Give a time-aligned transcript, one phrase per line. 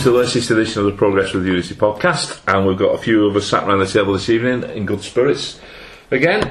[0.00, 3.26] To the latest edition of the Progress with Unity podcast, and we've got a few
[3.26, 5.60] of us sat around the table this evening in good spirits.
[6.10, 6.50] Again,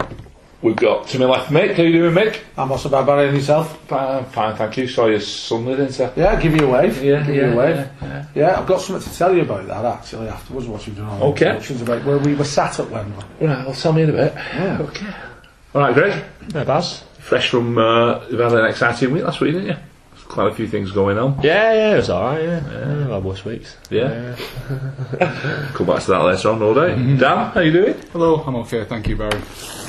[0.62, 1.74] we've got to my left Mick.
[1.74, 2.42] How you doing, Mick?
[2.56, 3.84] I'm also Barry and yourself.
[3.88, 4.88] Fine, fine, thank you.
[4.88, 6.12] Saw your son there, didn't I?
[6.16, 7.04] Yeah, give you a wave.
[7.04, 7.76] Yeah, give yeah, you a wave.
[7.76, 8.26] yeah, yeah.
[8.36, 10.68] Yeah, I've got something to tell you about that actually afterwards.
[10.68, 11.50] What you've done on Okay.
[11.82, 13.26] about where we were sat at Wembley.
[13.42, 14.34] Right, well, tell me in a bit.
[14.36, 14.78] Yeah.
[14.82, 15.08] Okay.
[15.74, 16.24] All right, Greg.
[16.54, 17.04] Yeah, Baz.
[17.18, 19.76] Fresh from uh, you've had an exciting week last week, didn't you?
[20.30, 21.40] There's quite a few things going on.
[21.42, 22.72] Yeah, yeah, it was alright, yeah.
[22.72, 23.04] yeah.
[23.06, 23.76] I've had worse weeks.
[23.90, 24.36] Yeah.
[25.74, 26.96] Come back to that later on, no doubt.
[27.20, 27.96] Dan, how you doing?
[28.12, 29.42] Hello, I'm okay, thank you, Barry.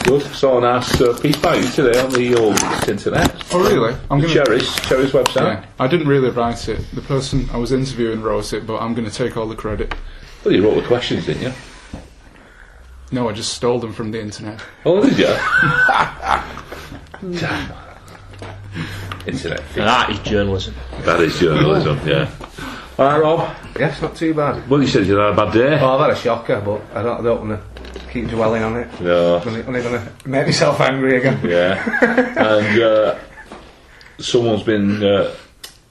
[0.05, 0.23] Good.
[0.35, 2.59] Saw a nice uh, piece by you today on the old
[2.89, 3.45] internet.
[3.53, 3.95] Oh, really?
[4.11, 4.47] I'm The gonna.
[4.47, 5.61] Cherries, Cherries website.
[5.61, 6.81] Yeah, I didn't really write it.
[6.95, 9.95] The person I was interviewing wrote it, but I'm going to take all the credit.
[10.43, 11.53] Well, you wrote the questions, didn't you?
[13.13, 14.63] No, I just stole them from the internet.
[14.87, 15.27] Oh, did you?
[17.41, 17.73] Damn.
[19.27, 19.63] Internet.
[19.77, 20.75] And that is journalism.
[21.03, 22.31] That is journalism, yeah.
[22.99, 23.57] All right, Rob.
[23.79, 24.69] Yes, not too bad.
[24.69, 25.77] Well, you said you had a bad day.
[25.77, 28.77] Well, I've had a shocker, but I don't, I don't want to keep dwelling on
[28.77, 29.01] it.
[29.01, 29.39] No.
[29.39, 31.41] I'm only, only going to make myself angry again.
[31.43, 31.83] Yeah.
[32.37, 33.19] and uh,
[34.19, 35.35] someone's been uh,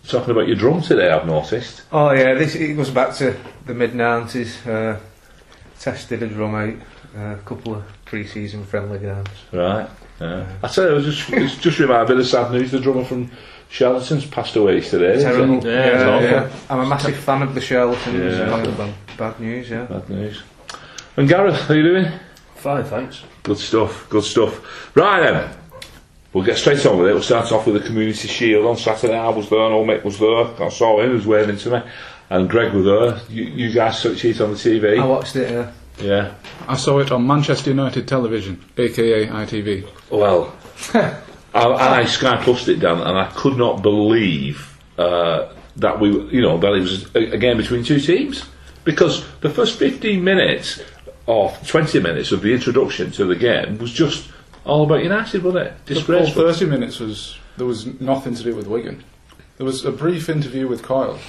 [0.07, 1.83] talking about your drum today, I've noticed.
[1.91, 4.65] Oh yeah, this it goes back to the mid nineties.
[4.65, 4.99] Uh,
[5.79, 6.75] tested a drum out,
[7.17, 9.29] uh, a couple of pre-season friendly games.
[9.51, 9.89] Right.
[10.19, 10.45] Yeah.
[10.63, 12.71] I tell you, it was just, it's just reminded me of sad news.
[12.71, 13.31] The drummer from
[13.69, 15.21] Charlatans passed away yesterday.
[15.21, 15.61] Terrible.
[15.61, 15.67] he?
[15.67, 16.59] Yeah, it's yeah.
[16.69, 18.37] I'm a massive fan of the Charlatans.
[18.37, 18.93] Yeah.
[19.17, 19.85] Bad news, yeah.
[19.85, 20.43] Bad news.
[21.17, 22.11] And Gareth, how are you doing?
[22.55, 23.23] Fine, thanks.
[23.43, 24.95] Good stuff, good stuff.
[24.95, 25.55] Right then,
[26.33, 27.13] we'll get straight on with it.
[27.13, 29.17] We'll start off with the Community Shield on Saturday.
[29.17, 30.45] I was there, and old Mick was there.
[30.65, 31.81] I saw him, he was waving to me.
[32.31, 33.19] And Greg was there.
[33.29, 34.99] You, you guys saw it on the TV.
[34.99, 35.51] I watched it.
[35.55, 35.71] Uh,
[36.01, 36.33] Yeah.
[36.67, 39.87] I saw it on Manchester United television, aka ITV.
[40.09, 40.55] Well,
[40.93, 46.09] I, and I Sky Plus it down, and I could not believe uh, that we,
[46.29, 48.45] you know, that it was a, a game between two teams
[48.83, 50.81] because the first 15 minutes
[51.25, 54.29] or 20 minutes of the introduction to the game was just
[54.65, 55.85] all about United, wasn't it?
[55.85, 59.03] The whole 30 minutes was there was nothing to do with Wigan.
[59.57, 61.19] There was a brief interview with Coyle.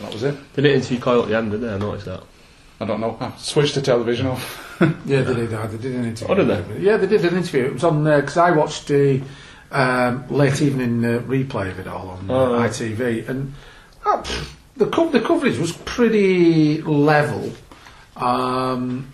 [0.00, 0.36] That was it.
[0.54, 1.72] They didn't interview Coyle at the end, did they?
[1.72, 2.22] I noticed that.
[2.82, 3.16] I don't know.
[3.20, 4.58] I switched the television off.
[5.06, 5.54] Yeah, they did.
[5.54, 6.26] uh, They did an interview.
[6.28, 6.80] Oh, did they?
[6.80, 7.66] Yeah, they did an interview.
[7.66, 9.22] It was on because I watched the
[9.70, 12.68] um, late evening uh, replay of it all on uh, Oh, right.
[12.70, 13.54] ITV, and
[14.04, 14.24] uh,
[14.76, 17.52] the co- the coverage was pretty level.
[18.16, 19.12] Um,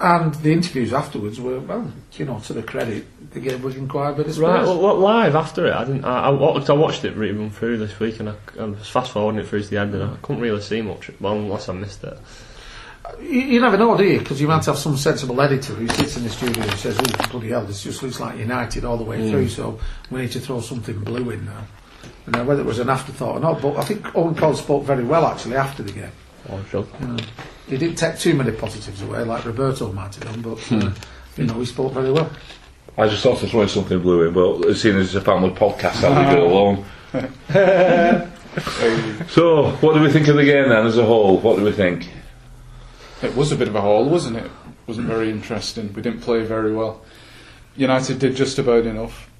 [0.00, 4.10] and the interviews afterwards were, well, you know, to the credit, they gave Wigan quite
[4.10, 4.42] a bit of space.
[4.42, 6.04] Right, well, what, live after it, I didn't.
[6.04, 9.10] I, I, watched, I watched it run through this week, and I, I was fast
[9.10, 11.72] forwarding it through to the end, and I couldn't really see much, well, unless I
[11.74, 12.16] missed it.
[13.20, 14.18] You, you never know, do you?
[14.18, 17.28] Because you might have some sensible editor who sits in the studio and says, "Oh
[17.30, 19.78] bloody hell, this just looks like United all the way through." So
[20.10, 21.64] we need to throw something blue in now.
[22.26, 24.84] And now, whether it was an afterthought or not, but I think Owen Coyle spoke
[24.84, 26.12] very well actually after the game.
[26.48, 26.86] Oh, sure.
[27.68, 30.90] He didn't take too many positives away, like Roberto might have done, but uh,
[31.36, 32.30] you know he spoke very well.
[32.98, 35.50] I just thought of throwing something blue in, but as soon as it's a family
[35.50, 36.84] podcast, I'll leave it alone.
[39.28, 41.38] so, what do we think of the game then as a whole?
[41.38, 42.08] What do we think?
[43.22, 44.50] It was a bit of a haul, wasn't it?
[44.86, 45.92] wasn't very interesting.
[45.94, 47.02] We didn't play very well.
[47.76, 49.30] United did just about enough.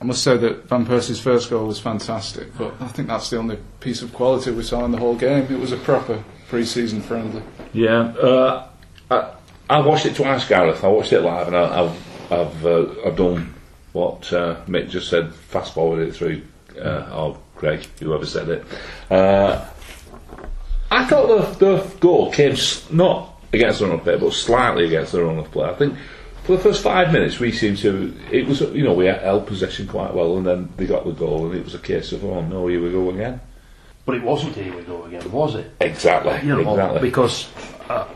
[0.00, 3.36] I must say that Van Persie's first goal was fantastic, but I think that's the
[3.38, 5.52] only piece of quality we saw in the whole game.
[5.52, 7.42] It was a proper pre-season friendly.
[7.72, 8.68] Yeah, uh,
[9.10, 9.32] I,
[9.68, 10.84] I watched it twice, Gareth.
[10.84, 13.52] I watched it live, and I, I've I've, uh, I've done
[13.92, 15.34] what uh, Mick just said.
[15.34, 16.42] Fast forward it through,
[16.80, 18.64] uh, or Greg, whoever said it.
[19.10, 19.66] Uh,
[20.90, 22.56] I thought the the goal came
[22.90, 25.68] not against the run of play, but slightly against the run of play.
[25.68, 25.94] I think
[26.44, 28.14] for the first five minutes we seemed to.
[28.30, 31.46] It was you know we held possession quite well, and then they got the goal,
[31.46, 33.40] and it was a case of oh no, here we go again.
[34.06, 35.70] But it wasn't here we go again, was it?
[35.80, 37.00] Exactly, You know, exactly.
[37.00, 37.48] because
[37.88, 38.08] uh,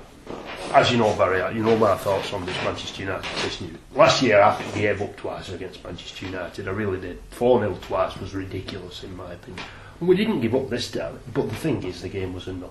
[0.72, 3.78] as you know, very you know my thoughts on this Manchester United position.
[3.94, 6.66] Last year, I think we gave up twice against Manchester United.
[6.66, 7.20] I really did.
[7.30, 9.64] 4 0 twice was ridiculous, in my opinion.
[10.00, 12.52] And we didn't give up this time, but the thing is, the game was a
[12.54, 12.70] non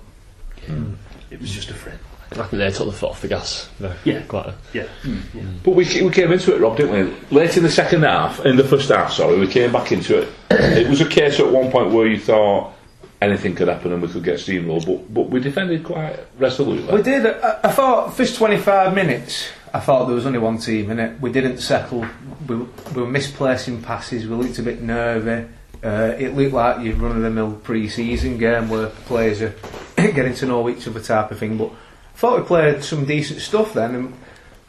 [0.67, 0.97] game.
[1.31, 1.99] It was just a friend.
[2.37, 3.69] I think they took the foot off the gas.
[3.79, 4.21] Very, Yeah.
[4.23, 4.87] Quite a, Yeah.
[5.03, 5.41] yeah.
[5.63, 6.91] But we, we came into it, Rob, didn't
[7.29, 7.37] we?
[7.37, 10.29] Late in the second half, in the first half, sorry, we came back into it.
[10.51, 12.73] it was a case at one point where you thought
[13.21, 16.93] anything could happen and we could get steamrolled, but, but we defended quite resolutely.
[16.93, 17.25] We did.
[17.25, 19.49] I, I thought first 25 minutes.
[19.73, 21.19] I thought there was only one team in it.
[21.19, 22.05] We didn't settle.
[22.47, 24.27] We, we were misplacing passes.
[24.27, 25.47] We looked a bit nervy.
[25.83, 29.53] Uh, it looked like your run-of-the-mill pre-season game where players are
[29.97, 31.57] getting to know each other type of thing.
[31.57, 31.73] But I
[32.15, 34.13] thought we played some decent stuff then, and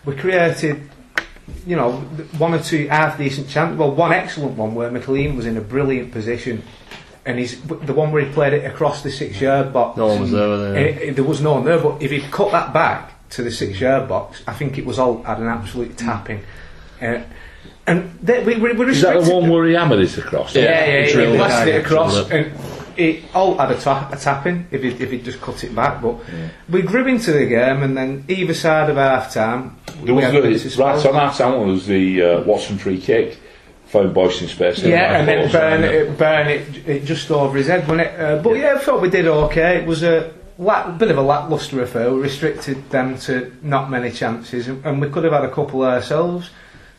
[0.05, 0.89] we created,
[1.67, 1.93] you know,
[2.39, 3.79] one or two half decent chances.
[3.79, 6.63] Well, one excellent one where McClean was in a brilliant position
[7.27, 9.97] and he's the one where he played it across the six-yard box.
[9.97, 10.77] No one was there, was there?
[10.77, 13.51] And it- there was no one there, but if he'd cut that back to the
[13.51, 16.43] six-yard box, I think it was all had an absolute tapping.
[17.01, 17.21] Uh,
[17.87, 20.55] and they, we, we were Is that the one where he hammered it across?
[20.55, 22.53] yeah, yeah, Yeah, yeah, drilled he blasted it across, and
[22.97, 26.03] it all had a, ta- a tapping if it if it just cut it back.
[26.03, 26.17] But
[26.69, 30.25] we grew into the game, and then either side of half time, There we was
[30.25, 33.39] had the, right on that time was the uh, Watson free kick,
[33.87, 34.83] found Boyce in space.
[34.83, 38.21] Yeah, and then burn it, burn it, it just over his head, wasn't it?
[38.21, 38.75] Uh, but yeah.
[38.75, 39.79] I thought we did okay.
[39.79, 42.13] It was a lack, bit of a lacklustre affair.
[42.13, 45.83] We restricted them to not many chances, and, and we could have had a couple
[45.83, 46.51] ourselves.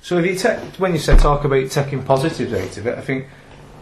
[0.02, 3.02] So if you take, when you said talk about taking positives out of it, I
[3.02, 3.28] think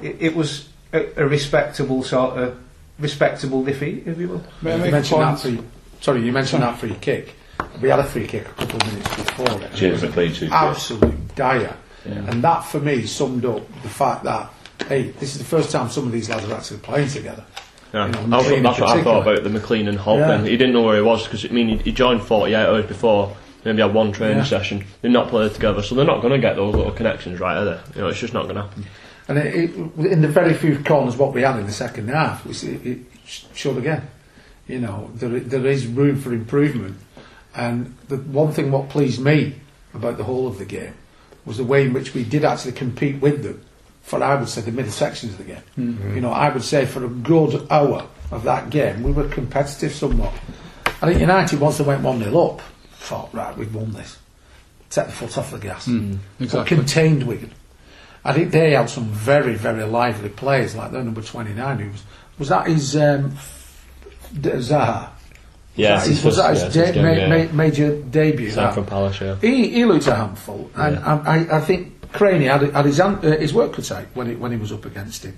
[0.01, 2.57] it, it was a, a respectable sort of
[2.99, 4.43] respectable defeat, if you will.
[4.61, 5.59] May You mentioned that free.
[6.01, 7.35] Sorry, you mentioned that free kick.
[7.81, 9.73] We had a free kick a couple of minutes before it.
[9.73, 10.49] James McClean too.
[10.51, 11.75] absolute dire.
[12.05, 14.51] And that for me summed up the fact that
[14.87, 17.43] hey, this is the first time some of these lads are actually playing together.
[17.93, 18.07] Yeah.
[18.07, 20.19] You know, I was- McClean that's what I thought about the McClean and Holt.
[20.19, 20.27] Yeah.
[20.27, 22.85] Then he didn't know where he was because I mean he, he joined 48 hours
[22.85, 23.35] before.
[23.65, 24.43] Maybe had one training Yeah.
[24.43, 24.83] session.
[25.01, 27.63] They've not played together, so they're not going to get those little connections right, are
[27.65, 27.79] they?
[27.95, 28.85] You know, it's just not going to happen.
[29.27, 32.45] And it, it, in the very few corners what we had in the second half,
[32.45, 34.07] we see it sh- showed again.
[34.67, 36.97] You know, there, there is room for improvement.
[37.55, 39.55] And the one thing what pleased me
[39.93, 40.93] about the whole of the game
[41.45, 43.63] was the way in which we did actually compete with them
[44.01, 45.63] for, I would say, the middle sections of the game.
[45.75, 46.15] Hmm.
[46.15, 49.93] You know, I would say for a good hour of that game, we were competitive
[49.93, 50.33] somewhat.
[51.01, 52.61] I think United, once they went 1 0 up,
[52.93, 54.17] thought, right, we've won this.
[54.89, 55.85] Take the foot off the gas.
[55.85, 56.77] Hmm, but exactly.
[56.77, 57.51] contained Wigan.
[58.25, 62.03] I think they had some very, very lively players, like their number 29, who was,
[62.39, 63.31] was that his um,
[64.33, 65.09] Zaha?
[65.75, 67.51] Yeah, was that, was his that his, yeah, de- his ma- game, ma- yeah.
[67.51, 68.51] major debut?
[68.51, 69.35] From Palace, yeah.
[69.41, 71.21] He, he looked a handful, and Yeah.
[71.25, 74.35] I, I, I think Crainey had, had his, uh, his work cut out when, he,
[74.35, 75.37] when he was up against him.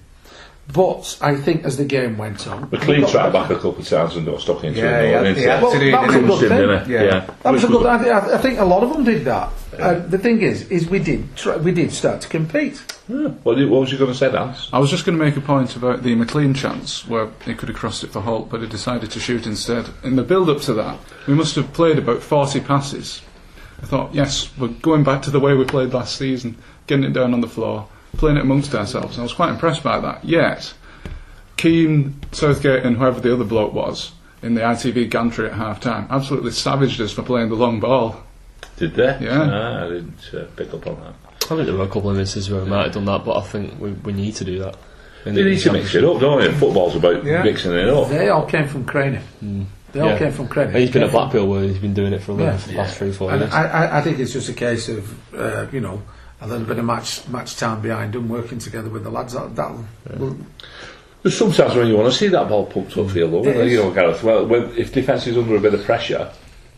[0.73, 3.87] But I think as the game went on, McClean he tried back a couple of
[3.87, 5.05] times and got stuck into Yeah, it.
[5.05, 6.91] he had- didn't he had Well, to do it, that was a good thing.
[6.91, 7.03] Yeah.
[7.03, 7.29] Yeah.
[7.43, 7.85] That was a good.
[7.85, 9.51] I, thi- I think a lot of them did that.
[9.79, 12.83] Uh, the thing is, is we did try, we did start to compete.
[13.07, 13.27] Yeah.
[13.43, 14.55] What, did- what was you going to say, Dan?
[14.73, 17.69] I was just going to make a point about the McClean chance where he could
[17.69, 19.87] have crossed it for Holt, but he decided to shoot instead.
[20.03, 20.97] In the build up to that,
[21.27, 23.21] we must have played about 40 passes.
[23.83, 26.57] I thought, yes, we're going back to the way we played last season,
[26.87, 29.15] getting it down on the floor, playing it amongst ourselves.
[29.15, 30.23] And I was quite impressed by that.
[30.25, 30.73] Yet,
[31.57, 36.07] Keane, Southgate, and whoever the other bloke was in the ITV gantry at half time
[36.09, 38.21] absolutely savaged us for playing the long ball.
[38.77, 39.17] Did they?
[39.21, 39.49] Yeah.
[39.51, 41.13] Ah, I didn't uh, pick up on that.
[41.45, 43.37] I think there were a couple of instances where we might have done that, but
[43.37, 44.75] I think we, we need to do that.
[45.25, 46.51] In They need to mix it up, don't they?
[46.51, 47.41] Football's about Yeah.
[47.43, 48.09] mixing it up.
[48.09, 49.21] They all came from Crainey.
[49.91, 50.19] They all Yeah.
[50.19, 50.75] came from Crainey.
[50.75, 52.57] He's been Came at from- Blackpool where he's been doing it for a Yeah.
[52.57, 53.53] for the past three, four And years.
[53.53, 56.01] I, I, I think it's just a case of uh, you know
[56.41, 59.33] a little bit of match match time behind them, working together with the lads.
[59.33, 59.71] That, that
[60.19, 60.37] will
[61.23, 63.91] There's sometimes when you want to see that ball pumped upfield, though, It you know,
[63.91, 64.23] Gareth.
[64.23, 66.31] Well, when, if defence is under a bit of pressure,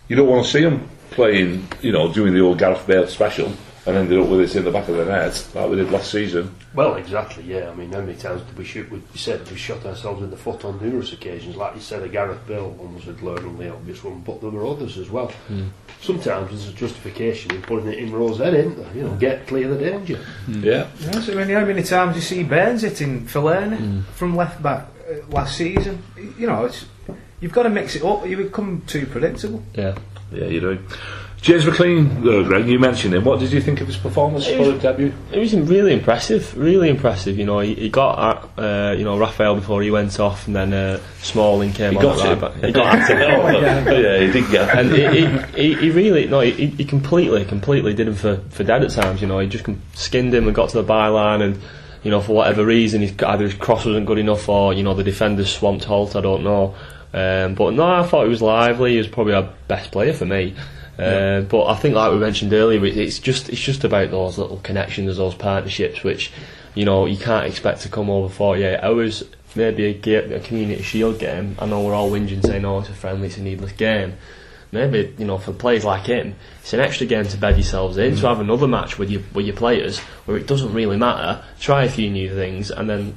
[0.07, 3.51] you don't want to see them playing, you know, doing the old Gareth Bale special
[3.87, 6.11] and ended up with it in the back of the net like we did last
[6.11, 6.53] season.
[6.73, 7.69] Well, exactly, yeah.
[7.69, 8.91] I mean, how many times did we shoot?
[8.91, 11.55] We said we shot ourselves in the foot on numerous occasions.
[11.55, 14.67] Like you said, a Gareth Bale one was a glaringly obvious one, but there were
[14.67, 15.29] others as well.
[15.47, 15.67] Hmm.
[16.01, 18.93] Sometimes there's a justification in putting it in Rose head, isn't there?
[18.93, 19.19] You know, hmm.
[19.19, 20.17] get clear the danger.
[20.17, 20.63] Hmm.
[20.63, 20.87] Yeah.
[20.99, 25.25] Yeah, so when, how many times you see Burns hitting Fellaini from left back uh,
[25.29, 26.03] last season?
[26.37, 26.85] You know, it's
[27.39, 28.27] you've got to mix it up.
[28.27, 29.63] You become too predictable.
[29.73, 29.97] yeah.
[30.29, 30.79] Yeah, you do.
[31.47, 33.23] James McClean, though, Greg, you mentioned him.
[33.23, 35.13] What did you think of his performance It for was- his debut?
[35.31, 37.37] It was really impressive, really impressive.
[37.37, 38.19] You know, he, he got
[38.57, 41.97] at, uh, you know Rafael before he went off, and then uh, Smalling came He
[41.99, 42.03] on.
[42.03, 42.55] got right back.
[42.65, 43.17] He got at him.
[43.45, 43.59] oh,
[43.97, 48.09] yeah, he did get and he, he, he, really no, he, he completely, completely did
[48.09, 49.21] him for, for dead at times.
[49.21, 51.61] You know, he just skinned him and got to the byline, and
[52.03, 54.93] you know for whatever reason, he's, either his cross wasn't good enough, or you know
[54.95, 56.17] the defenders swamped Holt.
[56.17, 56.75] I don't know.
[57.13, 58.91] Um, but no, I thought he was lively.
[58.91, 60.53] He was probably our best player for me.
[60.99, 64.57] Uh, But I think, like we mentioned earlier, it's just it's just about those little
[64.63, 66.31] connections, those partnerships, which
[66.75, 69.23] you know you can't expect to come over 48 hours.
[69.55, 71.55] Maybe a, ga- a community shield game.
[71.59, 74.13] I know we're all whinging saying, "Oh, it's a friendly, it's a needless game."
[74.71, 78.15] Maybe you know for players like him, it's an extra game to bed yourselves in.
[78.17, 81.41] To have another match with your with your players where it doesn't really matter.
[81.59, 83.15] Try a few new things, and then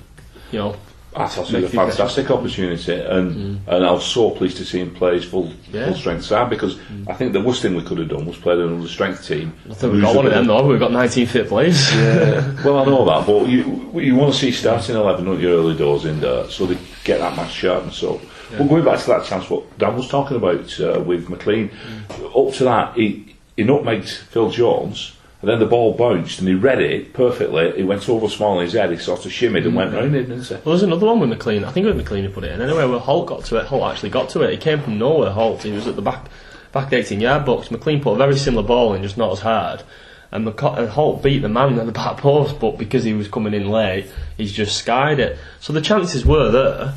[0.53, 0.77] you know
[1.15, 1.91] Ah, I thought it was a better.
[1.91, 3.59] fantastic opportunity, and mm.
[3.67, 5.87] and I was so pleased to see him play his full Yeah.
[5.87, 7.11] full strength side because mm.
[7.11, 9.53] I think the worst thing we could have done was play another strength team.
[9.69, 10.65] I think we've got one of them though.
[10.65, 11.93] We've got 19 fit players.
[11.93, 15.51] Yeah, well, I know that, but you you want to see starting eleven, don't you,
[15.51, 18.21] early doors in there, so they get that match sharp and so.
[18.53, 22.49] Well, going back to that chance, what Dan was talking about uh, with McClean, mm.
[22.49, 26.55] up to that, he he nutmegged Phil Jones, And then the ball bounced and he
[26.55, 27.73] read it perfectly.
[27.75, 28.91] He went over Smalley's head.
[28.91, 29.77] He sort of shimmied and mm.
[29.77, 30.55] went round him, didn't he?
[30.55, 31.65] Well, there's another one with McClean.
[31.65, 32.61] I think it was McClean who put it in.
[32.61, 34.51] Anyway, where Holt got to it, Holt actually got to it.
[34.51, 35.31] He came from nowhere.
[35.31, 35.63] Holt.
[35.63, 36.29] He was at the back,
[36.73, 37.69] back 18 yard box.
[37.69, 39.83] McClean put a very similar ball in, just not as hard.
[40.31, 43.27] And, McC- and Holt beat the man at the back post, but because he was
[43.27, 45.39] coming in late, he's just skied it.
[45.61, 46.95] So the chances were there.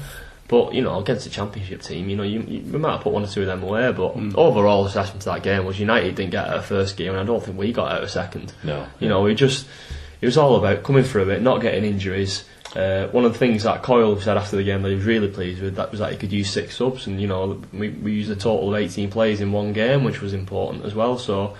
[0.53, 3.12] But you know, against a championship team, you know, you, you we might have put
[3.12, 3.91] one or two of them away.
[3.91, 7.10] But overall, the assessment to that game was United didn't get out of first game,
[7.10, 8.53] and I don't think we got out of second.
[8.63, 8.86] No.
[9.00, 9.65] You know, we just
[10.22, 12.43] it was all about coming through it, not getting injuries.
[12.75, 15.27] Uh, one of the things that Coyle said after the game that he was really
[15.27, 18.12] pleased with that was that he could use six subs, and you know we, we
[18.12, 21.17] used a total of 18 players in one game, which was important as well.
[21.17, 21.55] So,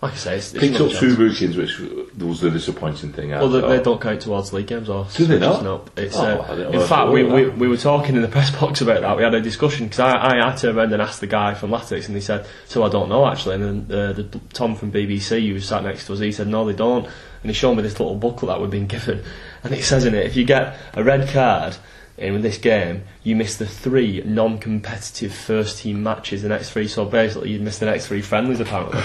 [0.00, 3.30] like I say, it's, it's Picked up two bookings, which was the disappointing thing.
[3.30, 5.64] Well, they, they don't count towards league games, or Do they not?
[5.64, 5.84] no.
[5.96, 8.80] It's, Oh, uh, in fact, we, were we, we were talking in the press box
[8.80, 9.16] about that.
[9.16, 11.70] We had a discussion because I, I had to around and ask the guy from
[11.70, 14.92] Latics, and he said, "So I don't know actually." And then uh, the, Tom from
[14.92, 17.74] BBC, who was sat next to us, he said, "No, they don't." And he showed
[17.74, 19.24] me this little booklet that we'd been given,
[19.64, 21.76] and it says in it, if you get a red card
[22.16, 26.86] in this game, you miss the three non-competitive first-team matches the next three.
[26.88, 29.00] So basically, you'd miss the next three friendlies apparently.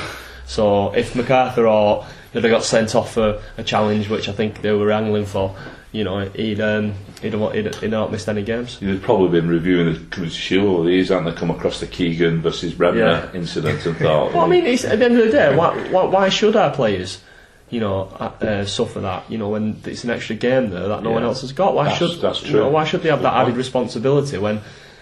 [0.46, 4.72] So if McArthur or they got sent off for a challenge, which I think they
[4.72, 5.56] were angling for,
[5.92, 8.80] you know, he'd um, he'd, have- he'd, he'd not missed any games.
[8.80, 12.74] He'd probably been reviewing the Shield all these, and they come across the Keegan versus
[12.74, 13.32] Bremner Yeah.
[13.34, 16.06] incident and thought, Well, I mean, it's, at the end of the day, why, why,
[16.06, 17.22] why should our players,
[17.70, 19.30] you know, uh, uh, suffer that?
[19.30, 21.76] You know, when it's an extra game there that no one else has got.
[21.76, 24.62] Why That's- should that's You know, why should they have that added responsibility when,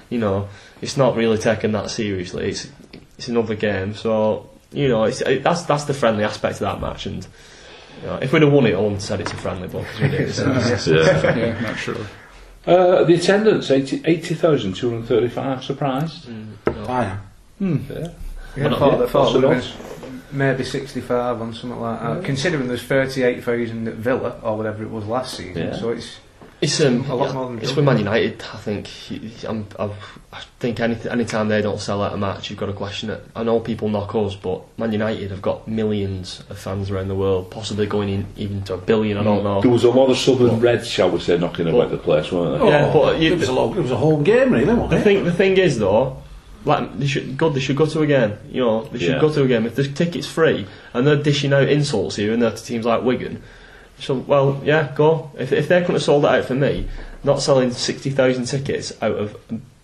[0.10, 0.50] you know,
[0.82, 2.50] it's not really taken that seriously?
[2.50, 2.68] It's
[3.18, 6.82] it's another game, so you know, it's, it, that's that's the friendly aspect of that
[6.82, 7.06] match.
[7.06, 7.26] And
[8.02, 9.86] you know, if we'd have won it, I wouldn't have said it's a friendly, but
[9.86, 10.34] 'cause we did.
[10.34, 11.36] so yeah.
[11.38, 12.06] yeah, naturally.
[12.66, 16.30] Uh, the attendance, 80 80,235, surprised?
[16.88, 17.18] I
[17.60, 17.86] am.
[17.90, 18.08] Yeah.
[18.58, 19.74] Yeah, I not thought, yet, thought there was
[20.32, 22.24] maybe 65 on something like that.
[22.26, 25.76] Considering there's 38,000 at Villa or whatever it was last season, Yeah.
[25.76, 26.18] so it's
[26.62, 27.86] It's um, A lot more than it's Dublin.
[27.88, 28.44] with Man United.
[28.54, 28.88] I think
[29.48, 32.68] I'm, I've, I think any any time they don't sell out a match, you've got
[32.68, 33.24] to question it.
[33.36, 37.16] I know people knock us, but Man United have got millions of fans around the
[37.16, 39.18] world, possibly going in even to a billion.
[39.18, 39.60] I don't know.
[39.62, 42.60] There was a lot of Southern Reds, shall we say, knocking about the place, weren't
[42.62, 42.70] there?
[42.70, 44.98] Yeah, but you- it was a lo- it was a home game, really, wasn't The
[44.98, 45.04] it?
[45.04, 46.18] thing the thing is though,
[46.64, 48.34] like they should go they should go to a game.
[48.52, 49.20] You know, they should Yeah.
[49.20, 52.40] go to a game if the ticket's free and they're dishing out insults here and
[52.40, 53.42] they're to teams like Wigan.
[54.02, 55.32] So well, yeah, go.
[55.38, 56.90] If if they couldn't have sold it out for me,
[57.24, 59.38] not selling sixty thousand tickets out of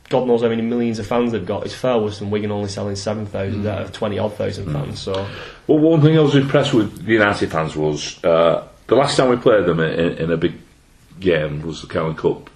[0.10, 2.70] God knows how many millions of fans they've got is far worse than Wigan only
[2.70, 5.00] selling seven thousand out of twenty odd thousand fans.
[5.00, 5.28] So
[5.68, 9.30] Well, one thing I was impressed with the United fans was uh, the last time
[9.30, 10.56] we played them in, in a big
[11.20, 12.50] game was the Carling Cup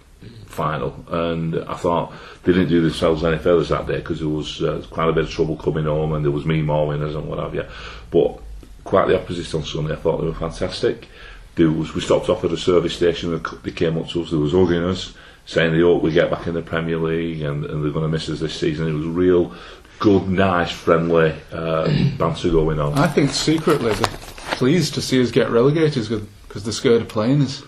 [0.46, 2.14] final, and I thought
[2.44, 5.26] they didn't do themselves any favours that day because there was uh, quite a bit
[5.26, 7.66] of trouble coming home, and there was me more winners and what have you.
[8.10, 8.40] But
[8.84, 9.94] quite the opposite on Sunday.
[9.94, 11.08] I thought they were fantastic.
[11.56, 13.42] There was we stopped off at a service station.
[13.64, 14.30] They came up to us.
[14.30, 15.14] There was hugging us,
[15.46, 18.10] saying they hope we get back in the Premier League, and, and they're going to
[18.10, 18.88] miss us this season.
[18.88, 19.54] It was real.
[20.00, 21.86] Good, nice, friendly uh,
[22.18, 22.98] banter going on.
[22.98, 24.18] I think secretly they're
[24.56, 26.08] pleased to see us get relegated
[26.48, 27.64] because they're scared of playing us.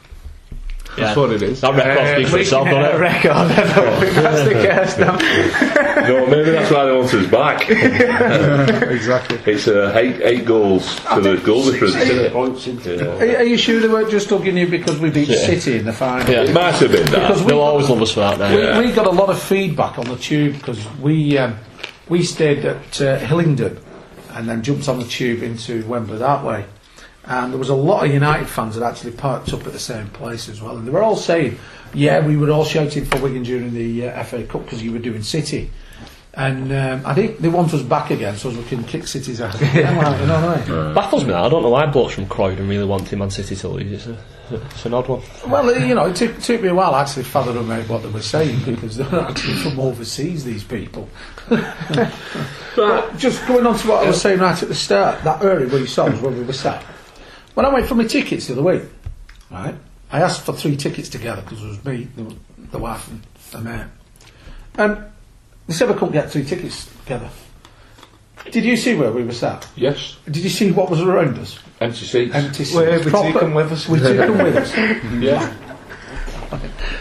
[0.96, 1.62] That's what it is.
[1.62, 3.00] that record speaks for itself, doesn't a it?
[3.00, 3.32] record.
[3.32, 3.46] I
[4.12, 6.08] that's the case now.
[6.08, 7.70] no, maybe that's why they want us back.
[8.92, 9.40] exactly.
[9.52, 11.96] It's uh, eight eight goals to the goal difference.
[11.96, 12.32] isn't it?
[12.34, 13.06] points into Yeah.
[13.06, 15.38] Are, are you sure they weren't just hugging you because we beat Yeah.
[15.46, 16.30] City in the final?
[16.30, 16.44] Yeah.
[16.44, 17.28] It might have been that.
[17.28, 18.38] Because we They'll got, always love us for that.
[18.38, 18.80] Then.
[18.80, 21.58] we, we got a lot of feedback on the tube because we um,
[22.10, 23.80] we stayed at uh, Hillingdon
[24.32, 26.66] and then jumped on the tube into Wembley that way.
[27.26, 30.08] And there was a lot of United fans that actually parked up at the same
[30.10, 30.78] place as well.
[30.78, 31.58] And they were all saying,
[31.94, 35.00] yeah, we were all shouting for Wigan during the uh, FA Cup because you were
[35.00, 35.72] doing City.
[36.36, 39.62] And um, I think they want us back again so we can kick City's ass.
[39.74, 41.44] Yeah, well, you know what Baffles me that.
[41.44, 43.92] I don't know why blokes from Croydon really want Team Man City to lose.
[43.92, 44.18] It's, a,
[44.66, 45.22] it's an odd one.
[45.48, 48.02] Well, you know, it took, took me a while actually to actually fathom out what
[48.02, 51.08] they were saying because they're actually from overseas, these people.
[51.50, 55.68] but just going on to what I was saying right at the start, that early
[55.68, 56.84] where you saw us where we were sat.
[57.54, 58.84] When I went for my tickets the other week,
[59.52, 59.76] right,
[60.12, 62.36] I asked for three tickets together because it was me, the,
[62.72, 63.92] the wife, and the man.
[64.76, 64.98] And
[65.68, 67.30] they said I couldn't get three tickets together.
[68.52, 69.68] Did you see where we were sat?
[69.76, 71.60] Yes, Did you see what was around us?
[71.80, 72.36] empty seats.
[72.36, 72.76] Empty seats.
[72.76, 73.88] Where we Proper- took them with us.
[73.88, 74.76] We took them with us.
[75.22, 75.54] Yeah.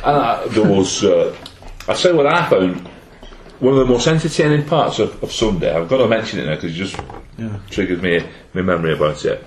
[0.05, 1.37] And I, there was, uh,
[1.89, 2.89] I say what I found,
[3.61, 6.55] one of the most entertaining parts of, of Sunday, I've got to mention it now
[6.55, 6.97] because it just
[7.71, 9.45] triggered me, my memory about it,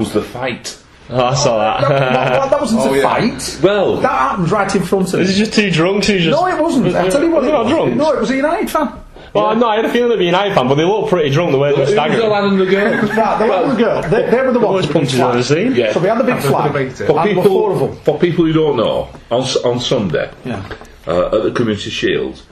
[0.00, 0.76] was the fight.
[1.12, 2.12] Oh, I saw that, that.
[2.12, 3.02] that, that wasn't Oh, a yeah.
[3.02, 3.60] fight.
[3.62, 5.34] Well, That happened right in front of Is us.
[5.36, 6.30] it just two drunks who just.
[6.40, 6.84] No, it wasn't.
[6.86, 7.72] Was I'll tell you what was it not was.
[7.72, 7.96] drunks?
[7.96, 8.92] No, it was a United fan.
[9.34, 11.30] Well, no, I had a feeling they'd be an United fan, but they looked pretty
[11.30, 12.30] drunk the way they were Who's the staggering.
[12.30, 12.92] lad and the girl?
[13.16, 14.02] Right, they were the girl.
[14.02, 14.86] They, they were the ones.
[14.86, 15.74] Worst with the big punches I've ever seen.
[15.74, 15.92] Yeah.
[15.92, 16.72] So we had the big flag.
[16.72, 16.94] debate it.
[16.96, 17.96] For and there were people, four of them.
[18.04, 20.64] for people who don't know, on, on Sunday Yeah.
[21.06, 22.42] uh, at the Community Shield,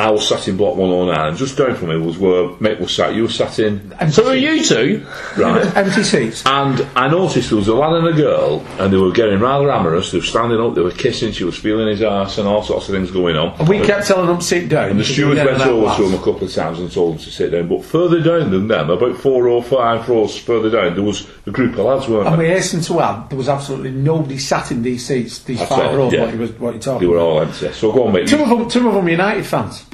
[0.00, 2.94] I was sat in block 109, and just down from me was where Mick was
[2.94, 3.14] sat.
[3.14, 5.06] You were sat in, So were you two?
[5.36, 5.64] right?
[5.76, 6.42] Empty seats.
[6.46, 9.70] And I noticed there was a lad and a girl, and they were getting rather
[9.70, 10.10] amorous.
[10.10, 12.88] They were standing up, they were kissing, she was feeling his ass, and all sorts
[12.88, 13.58] of things going on.
[13.60, 14.90] And we kept telling them to sit down.
[14.90, 17.22] And the steward we went over to them a couple of times and told them
[17.24, 17.68] to sit down.
[17.68, 21.50] But further down than them, about four or five rows further down, there was a
[21.50, 22.48] group of lads, weren't And there?
[22.48, 26.12] we hasten to add, there was absolutely nobody sat in these seats, these five rows,
[26.12, 26.24] yeah.
[26.24, 27.26] what, you was, what you're talking They were about.
[27.26, 27.72] all empty.
[27.72, 28.28] So go on, mate.
[28.28, 29.84] Two of them, two of them were United fans.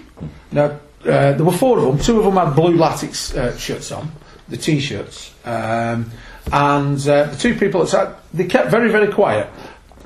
[0.52, 1.99] Now, uh, there were four of them.
[1.99, 4.11] Two of them had blue Latics uh, shirts on,
[4.49, 6.11] the t-shirts, um,
[6.52, 9.49] and uh, the two people that sat, they kept very, very quiet.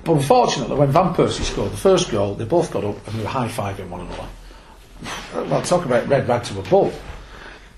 [0.04, 3.22] But unfortunately, when Van Persie scored the first goal, they both got up and they
[3.22, 4.28] were high-fiving one another.
[5.48, 6.92] Well, talk about red rag to a bull.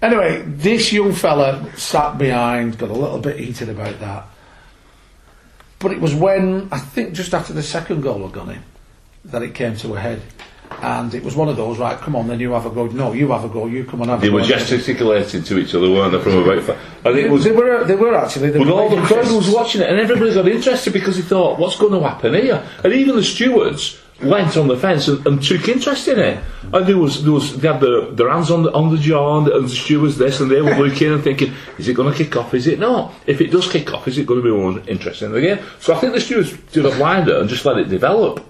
[0.01, 4.27] Anyway, this young fella sat behind, got a little bit heated about that.
[5.79, 8.63] But it was when, I think just after the second goal had gone in,
[9.27, 10.23] that it came to a head.
[10.81, 12.87] And it was one of those, right, come on, then you have a go.
[12.87, 15.75] No, you have a go, you come on, have They a were gesticulating to each
[15.75, 16.79] other, weren't they, from about five?
[17.05, 17.45] And it was.
[17.45, 18.51] They were, they were actually.
[18.51, 21.23] They But were all the crowd was watching it, and everybody got interested because he
[21.23, 25.27] thought, "What's going to happen here?" And even the stewards went on the fence and,
[25.27, 26.43] and took interest in it.
[26.73, 29.39] And there was, there was, they had their, their hands on the on the jaw,
[29.39, 32.17] and, and the stewards this, and they were looking and thinking, "Is it going to
[32.17, 32.55] kick off?
[32.55, 33.13] Is it not?
[33.27, 35.59] If it does kick off, is it going to be more interesting in the game?"
[35.81, 38.49] So I think the stewards did a blinder and just let it develop.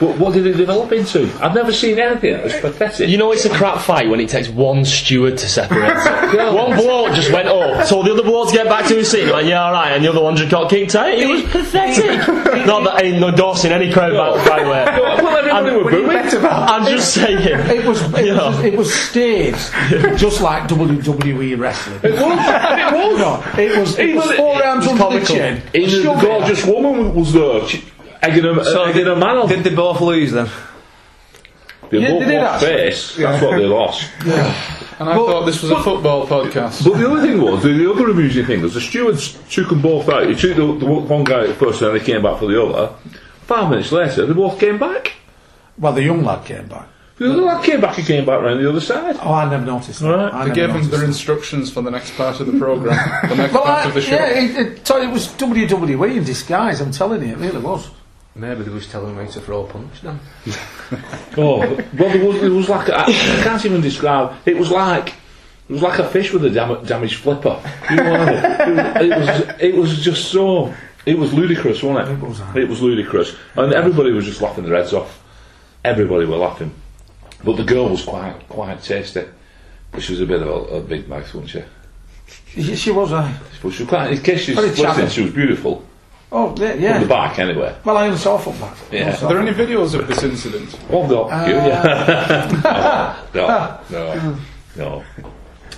[0.00, 1.28] But what did it develop into?
[1.42, 3.08] I've never seen anything that was pathetic.
[3.08, 5.96] You know it's a crap fight when it takes one steward to separate.
[6.54, 9.26] one bloke just went up, told the other bloke to get back to his seat,
[9.26, 11.08] like, yeah, alright, and the other one just got kicked out.
[11.08, 12.06] It was pathetic.
[12.66, 14.84] Not that ain't endorsing any crowd back, by the way.
[14.84, 16.44] well, everybody And- were booing.
[16.46, 17.38] I'm just saying.
[17.68, 18.50] It was, it, You know.
[18.50, 19.72] was, it was staged,
[20.18, 21.98] just like WWE wrestling.
[22.04, 22.38] It was.
[22.88, 23.18] It was.
[23.18, 25.34] No, it was, it was Even- four arms it was under the comical.
[25.36, 25.62] chin.
[25.74, 26.26] Even the shoved it.
[26.26, 27.84] gorgeous woman was there, she-
[28.22, 29.48] egging a, egging a man on.
[29.48, 30.48] Did they both lose then?
[31.90, 32.78] They Yeah, both they did lost actually.
[32.90, 33.16] face.
[33.16, 34.10] That's what they lost.
[35.00, 36.84] And I thought this was a football podcast.
[36.84, 39.80] But the other thing was, the, the other amusing thing was the stewards took them
[39.80, 40.26] both out.
[40.28, 42.60] He took the, the one guy out first, and then they came back for the
[42.62, 42.92] other.
[43.42, 45.12] Five minutes later, they both came back.
[45.78, 46.88] Well, the young lad came back.
[47.16, 49.16] The other lad came back, he came back round the other side.
[49.22, 50.08] Oh, I never noticed that.
[50.08, 50.32] Right.
[50.34, 51.06] I They never gave them noticed their that.
[51.06, 52.96] instructions for the next part of the programme,
[53.28, 54.14] the next Well, part I, of the show.
[54.16, 56.80] yeah, it, it, so it was WWE in disguise.
[56.80, 57.88] I'm telling you, it really was.
[58.38, 60.20] Maybe they was telling me to throw a punch then.
[61.36, 63.04] Oh, well, there was, there was like, I
[63.42, 65.08] can't even describe, it was like,
[65.68, 67.60] it was like a fish with a dam- damaged flipper.
[67.90, 68.30] You know what I
[68.68, 69.10] mean?
[69.12, 70.72] It was, it was just so,
[71.04, 72.12] it was ludicrous, wasn't it?
[72.12, 72.52] It was, aye.
[72.60, 73.34] It was ludicrous.
[73.56, 75.22] And everybody was just laughing their heads off.
[75.84, 76.72] Everybody were laughing.
[77.44, 79.24] But the girl was quite, quite tasty.
[79.90, 81.64] But she was a bit of a, a big mouth, wasn't she?
[82.62, 85.32] She, she was, uh, But she was quite, in case she's Very listening, she was
[85.32, 85.84] beautiful.
[86.32, 86.72] Oh, yeah.
[86.72, 86.98] From yeah.
[86.98, 87.76] the back, anyway.
[87.84, 88.76] Well, I only saw from back.
[88.90, 89.14] Yeah.
[89.14, 90.78] Saw Are there any videos of this incident?
[90.90, 93.24] Oh, no, yeah.
[93.34, 94.38] no, no,
[94.76, 95.04] no.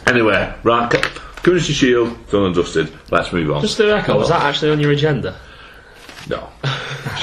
[0.06, 1.00] Anyway, right, c-
[1.42, 2.92] Community Shield, done and dusted.
[3.10, 3.62] Let's move on.
[3.62, 5.38] Just the record, was that actually on your agenda?
[6.28, 6.48] No.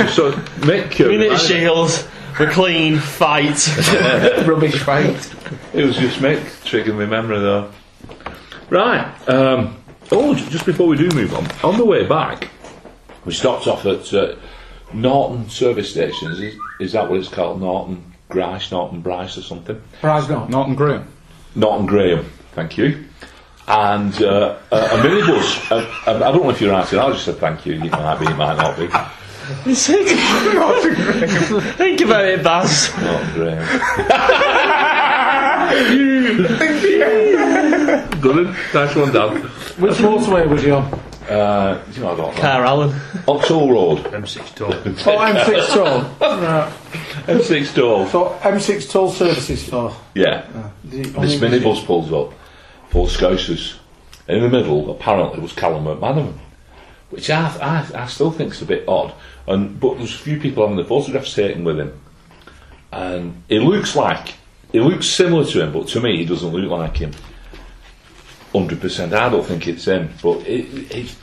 [0.10, 2.08] so, Mick Curry, Minute shield,
[2.40, 3.68] we're clean, fight.
[4.48, 5.34] Rubbish fight.
[5.74, 7.72] It was just Mick triggering my memory though.
[8.70, 9.06] Right.
[9.30, 12.50] Um, oh, just before we do move on, on the way back,
[13.28, 14.36] we stopped off at uh,
[14.94, 16.40] Norton service stations.
[16.40, 17.60] Is, is that what it's called?
[17.60, 19.80] Norton Grice, Norton Bryce, or something?
[20.00, 20.50] Prize not.
[20.50, 21.12] Norton Graham.
[21.54, 22.26] Norton Graham.
[22.54, 23.04] Thank you.
[23.68, 25.70] And uh, a, a minibus.
[25.70, 26.86] Uh, um, I don't know if you're right.
[26.86, 27.74] I just said thank you.
[27.74, 28.88] It might be, it might not be.
[31.74, 32.90] Think about it, Baz.
[33.02, 33.68] Norton Graham.
[35.68, 38.56] Thank you Good.
[38.74, 39.42] Nice one, Dan.
[39.42, 41.07] Which motorway was you on?
[41.30, 42.36] Uh, you know, I don't.
[42.38, 42.92] Car Allen.
[43.28, 43.98] Oxall Road.
[44.14, 44.74] M6 toll.
[44.74, 46.02] Oh, M6 toll.
[46.42, 46.74] right.
[47.28, 48.08] M6 door.
[48.08, 50.46] So M6 toll services for Yeah.
[50.86, 52.34] the This only- minibus pulls up,
[52.90, 53.76] full of scousers.
[54.30, 56.34] In the middle, apparently, was Callum McManaman,
[57.10, 59.14] which I, I, I still think is a bit odd.
[59.48, 61.98] And but there's a few people having the photographs taken with him,
[62.92, 64.34] and it looks like
[64.74, 67.12] it looks similar to him, but to me, he doesn't look like him.
[68.54, 70.14] Hundred percent, I don't think it's him.
[70.22, 71.16] But it, it's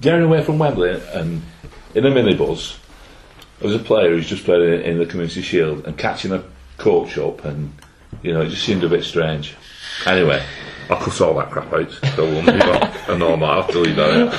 [0.00, 1.42] getting away from Wembley and
[1.94, 2.78] in a minibus.
[3.60, 6.44] As a player who's just played in, in the Community Shield and catching a
[6.76, 7.72] coach up, and
[8.22, 9.56] you know, it just seemed a bit strange.
[10.06, 10.44] Anyway,
[10.90, 11.90] I'll cut all that crap out.
[11.90, 14.38] Still won't be, but I know I might have to leave that.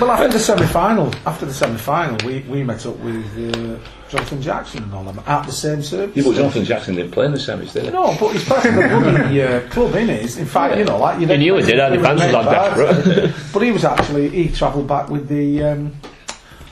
[0.00, 3.24] Well, after the semi-final, after the semi-final, we, we met up with
[3.56, 6.16] uh, Jonathan Jackson and all of them at the same service.
[6.16, 7.90] Yeah, but Jonathan Jackson didn't play in the semis, did he?
[7.90, 10.36] No, but he's part of the bloody uh, club, in is.
[10.38, 13.34] In fact, you know, like you He nearly did, and the fans was like desperate.
[13.52, 15.92] But he was actually he travelled back with the um,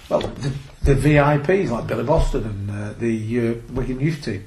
[0.08, 4.44] well the, the VIPs like Billy Boston and uh, the uh, Wigan youth team.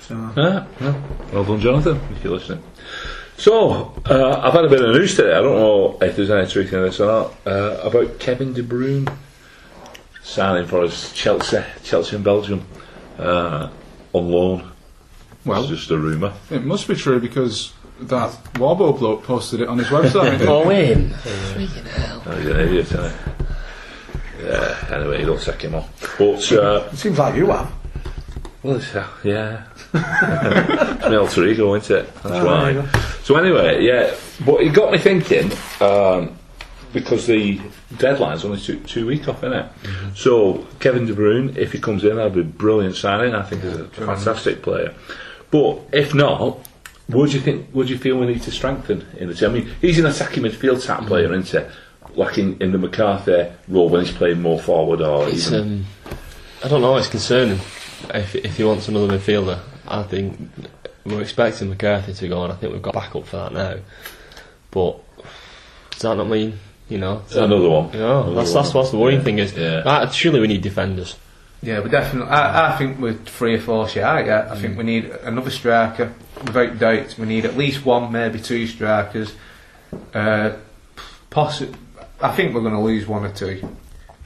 [0.00, 0.94] So Ah, yeah.
[1.32, 2.62] Well done, Jonathan, if you're listening.
[3.36, 5.32] So, uh, I've had a bit of news today.
[5.32, 7.34] I don't know if there's any truth in this or not.
[7.46, 9.12] Uh, about Kevin De Bruyne
[10.22, 12.64] signing for us Chelsea, Chelsea in Belgium,
[13.18, 13.68] uh,
[14.12, 14.70] on loan.
[15.44, 16.32] Well, it's just a rumour.
[16.50, 20.40] it must be true because that Warbo bloke posted it on his website.
[20.48, 21.10] Oh, in.
[21.10, 24.44] Freaking Oh, he's an idiot, isn't he?
[24.44, 25.84] Yeah, anyway, you don't take him on.
[26.18, 27.72] But, uh, it seems like you have.
[28.62, 29.64] Well, it's, uh, yeah.
[29.92, 32.14] it's my alter ego, isn't it?
[32.14, 33.04] That's Oh, there right.
[33.24, 36.36] So, anyway, yeah, but it got me thinking, um,
[36.92, 37.60] because the
[37.96, 39.66] deadline's only two, two weeks off, isn't it?
[40.14, 43.34] So, Kevin De Bruyne, if he comes in, that'd be a brilliant signing.
[43.34, 44.94] I think he's a fantastic player.
[45.50, 46.58] But if not,
[47.08, 47.72] would you think?
[47.72, 49.50] Do you feel we need to strengthen in the team?
[49.50, 51.68] I mean, he's an attacking midfield type player, isn't he?
[52.14, 55.84] Like in, in the McCarthy role when he's playing more forward, or even um,
[56.64, 56.96] I don't know.
[56.96, 57.58] It's concerning
[58.14, 59.58] if if he wants another midfielder.
[59.86, 60.38] I think
[61.04, 62.50] we're expecting McCarthy to go on.
[62.50, 63.76] I think we've got backup for that now.
[64.70, 65.00] But
[65.90, 67.22] does that not mean you know?
[67.26, 67.90] does that- another one.
[67.92, 68.62] No, Another that's one.
[68.62, 69.52] that's what's the worrying thing is.
[69.56, 69.82] Yeah.
[69.84, 71.16] uh, surely we need defenders.
[71.64, 72.30] Yeah, we definitely.
[72.30, 74.24] I, I think we're three or four shy.
[74.26, 76.12] Yeah, I think we need another striker.
[76.44, 79.32] Without doubt, we need at least one, maybe two strikers.
[80.12, 80.52] Uh,
[81.30, 81.72] possi-
[82.20, 83.60] I think we're going to lose one or two,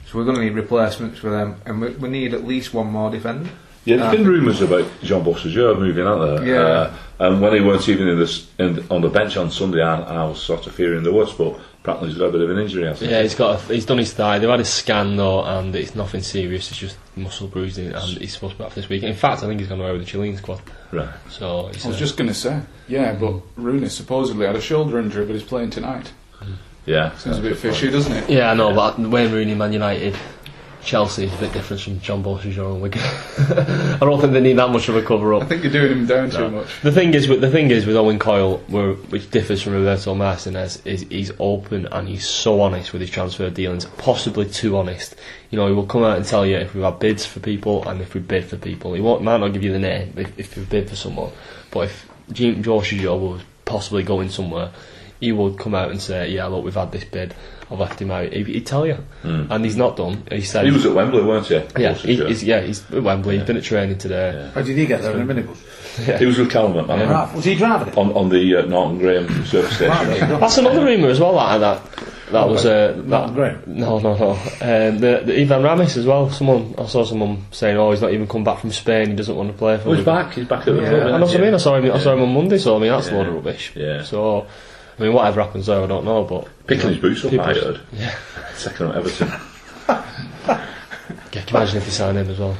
[0.07, 2.87] so we're going to need replacements for them, and we, we need at least one
[2.87, 3.49] more defender.
[3.87, 6.45] Yeah, there's Uh, been rumours about Jean Beausejour moving out there.
[6.45, 6.59] Yeah.
[6.59, 10.01] Uh, and when he weren't even in this, in, on the bench on Sunday, I,
[10.01, 12.59] I was sort of fearing the worst, but apparently he's got a bit of an
[12.59, 14.39] injury, hasn't Yeah, he's got a, he's done his thigh.
[14.39, 16.69] They've had a scan though, and it's nothing serious.
[16.69, 19.03] It's just muscle bruising, and he's supposed to be off this week.
[19.03, 20.61] In fact, I think he's gone away with the Chilean squad.
[20.91, 20.97] he?
[20.97, 21.09] Right.
[21.29, 24.61] So it's, I was uh, just going to say, yeah, but Rooney supposedly had a
[24.61, 26.11] shoulder injury, but he's playing tonight.
[26.85, 27.15] Yeah.
[27.17, 28.29] Seems a bit fishy, doesn't it?
[28.29, 30.15] Yeah, I know, but Wayne Rooney, Man United,
[30.87, 33.01] Chelsea is a bit different from John Bolshaw and Wigan.
[33.03, 35.43] I don't think they need that much of a cover up.
[35.43, 36.81] I think you're doing him down too much.
[36.81, 40.15] The thing is, with the thing is with Owen Coyle, where, which differs from Roberto
[40.15, 45.17] Martinez, is he's open and he's so honest with his transfer dealings, possibly too honest.
[45.51, 47.85] You know, he will come out and tell you if we've had bids for people
[47.85, 48.93] and if we bid for people.
[48.93, 51.33] He won't, might not give you the name if, if we bid for someone,
[51.69, 54.71] but if Jim Josh was possibly going somewhere,
[55.19, 57.33] he would come out and say, "Yeah, look, we've had this bid.
[57.69, 60.23] I've left him out." He- He'd tell you, and he's not done.
[60.31, 61.55] He said, He was at Wembley, weren't he?
[61.77, 62.27] "Yeah, he, Beausejour?
[62.29, 63.37] he's, yeah, he's at Wembley.
[63.37, 65.57] He's been at training today." How did he get there in a minibus?
[66.19, 67.97] He was with Callum McManaman Right, was he driving it?
[67.97, 69.89] on, on the uh, Norton Graham service station.
[69.89, 70.39] Right, there you go.
[70.39, 71.33] That's another rumour as well.
[71.33, 73.65] That that that was uh, Not that, great.
[73.67, 74.31] No, no, no.
[74.33, 76.29] Um, the, the Ivan Ramis as well.
[76.29, 79.09] Someone I saw someone saying, "Oh, he's not even come back from Spain.
[79.09, 80.33] He doesn't want to play for." Oh, he's back.
[80.33, 81.01] He's back at the Yeah, club.
[81.01, 81.53] and isn't that's what I mean.
[81.55, 81.91] I saw him.
[81.91, 82.57] I saw him on Monday.
[82.59, 83.17] So I mean, that's a Yeah.
[83.17, 83.71] load of rubbish.
[83.75, 84.03] Yeah.
[84.03, 84.45] So,
[84.97, 86.23] I mean, whatever happens there, I don't know.
[86.23, 87.81] But Picking his boots up, People- I heard.
[87.93, 88.15] Yeah.
[88.55, 89.27] Second at Everton.
[89.87, 90.05] yeah,
[91.31, 92.57] can you imagine if they sign him as well?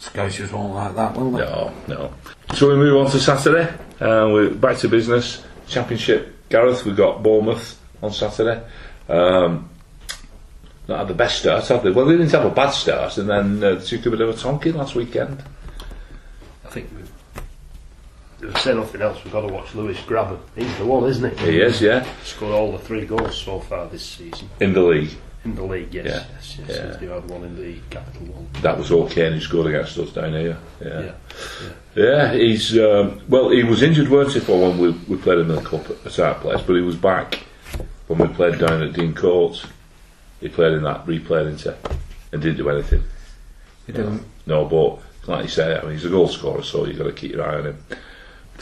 [0.00, 1.38] Scousers won't like that, will they?
[1.38, 2.12] No, no.
[2.54, 3.68] So we move on to Saturday.
[4.00, 5.44] Uh, we're back to business.
[5.68, 6.48] Championship.
[6.48, 8.62] Gareth, we've got Bournemouth on Saturday.
[9.08, 9.70] Um,
[10.88, 11.90] not had the best start, have they?
[11.90, 14.32] Well, they didn't have a bad start, and then uh, took a bit of a
[14.32, 15.42] tonking last weekend.
[16.64, 17.11] I think we've.
[18.42, 20.38] If we say nothing else, we've got to watch Lewis Grabban.
[20.56, 21.52] He's the one, isn't he?
[21.52, 24.50] He is, yeah, Scored all the three goals so far this season.
[24.60, 25.10] in the league.
[25.44, 26.06] In the league, yes.
[26.06, 26.86] Yeah, yes, yes, yeah.
[26.86, 28.48] yes, They had one in the capital one.
[28.62, 30.56] That was okay, and he scored against us down here.
[30.80, 31.72] Yeah, Yeah.
[31.94, 32.32] yeah.
[32.34, 33.50] he's um, well.
[33.50, 36.18] He was injured, weren't he, for when we, we played him in the cup at
[36.18, 37.40] our place, but he was back
[38.06, 39.64] when we played down at Dean Court.
[40.40, 41.76] He played in that replay, didn't?
[42.32, 43.02] And didn't do anything.
[43.86, 44.24] He didn't.
[44.46, 47.12] No, but like you say, I mean, he's a goal scorer, so you've got to
[47.12, 47.84] keep your eye on him.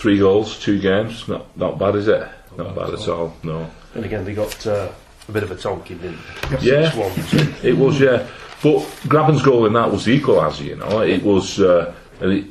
[0.00, 2.26] Three goals, two games, not not bad, is it?
[2.56, 3.36] Not, bad, at all.
[3.42, 3.68] No.
[3.94, 4.88] And again, they got uh,
[5.28, 6.18] a bit of a tonking, didn't
[6.50, 6.58] they?
[6.60, 6.90] Yeah.
[7.62, 8.26] It was, yeah.
[8.62, 11.00] But Grabban's goal in that was the equaliser, you know.
[11.02, 11.94] It was uh,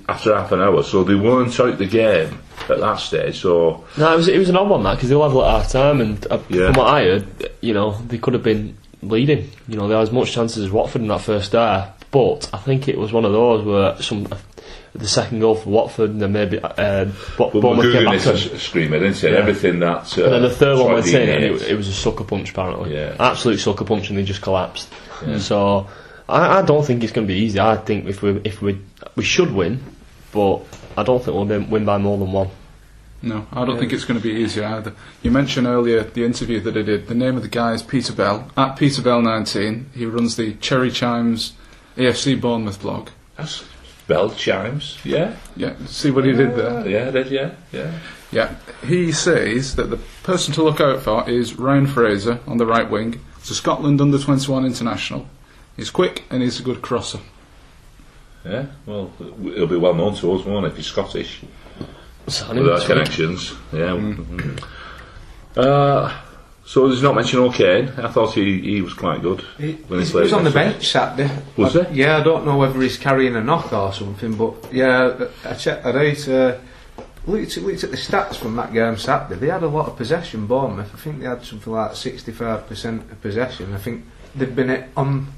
[0.07, 2.38] after half an hour, so they weren't out the game
[2.69, 3.39] at that stage.
[3.41, 5.71] So No, it was it was an odd one that because they level at half
[5.71, 6.67] time, and uh, Yeah.
[6.71, 9.49] from what I heard, you know, they could have been leading.
[9.67, 12.58] You know, they had as much chances as Watford in that first half, but I
[12.58, 14.28] think it was one of those where some
[14.95, 17.06] the second goal for Watford, and then maybe uh,
[17.38, 18.15] Bo- but Bournemouth came McGugan back.
[18.15, 19.32] is on- a s- screamer, didn't it?
[19.34, 19.38] Yeah.
[19.38, 20.17] Everything that.
[20.17, 22.50] Uh, and then the third one went in, and it, it was a sucker punch
[22.52, 22.95] apparently.
[22.95, 23.15] Yeah.
[23.19, 24.91] absolute sucker punch, and they just collapsed.
[25.38, 25.88] So
[26.28, 27.60] I, I don't think it's going to be easy.
[27.60, 28.80] I think if we if we
[29.15, 29.84] we should win,
[30.32, 30.62] but
[30.98, 32.50] I don't think we'll win win by more than one.
[33.22, 34.93] No, I don't think it's going to be easy either.
[35.22, 37.08] You mentioned earlier the interview that I did.
[37.08, 39.89] The name of the guy is Peter Bell at Peter Bell 19.
[39.93, 41.52] He runs the Cherry Chimes
[41.99, 43.09] AFC Bournemouth blog.
[43.35, 43.63] That's
[44.07, 44.97] bell chimes.
[45.03, 45.35] Yeah.
[45.55, 46.88] Yeah, see what he did there.
[46.88, 47.91] Yeah, did yeah, yeah.
[48.31, 52.65] Yeah, he says that the person to look out for is Ryan Fraser on the
[52.65, 53.19] right wing.
[53.39, 55.27] He's a Scotland under 21 international.
[55.75, 57.19] He's quick and he's a good crosser.
[58.45, 61.41] Yeah, well, he'll be well known to us, won't it, if he's Scottish,
[62.27, 63.53] So, with our connections.
[63.73, 63.97] Yeah.
[63.97, 64.63] mhm.
[65.57, 66.15] Uh,
[66.69, 67.89] so there's not mention O'Kane.
[67.97, 70.55] I thought he, he was quite good He, when he he was on the against
[70.95, 71.15] us.
[71.15, 71.41] bench Saturday.
[71.58, 72.01] Was I- he?
[72.01, 75.84] Yeah, I don't know whether he's carrying a knock or something, but yeah, I checked
[75.84, 76.27] that out.
[76.29, 76.60] Uh,
[77.25, 79.39] looked, at- looked at the stats from that game Saturday.
[79.39, 80.91] They had a lot of possession, Bournemouth.
[80.93, 83.73] I think they had something like 65% of possession.
[83.73, 84.05] I think
[84.36, 85.34] they've been it on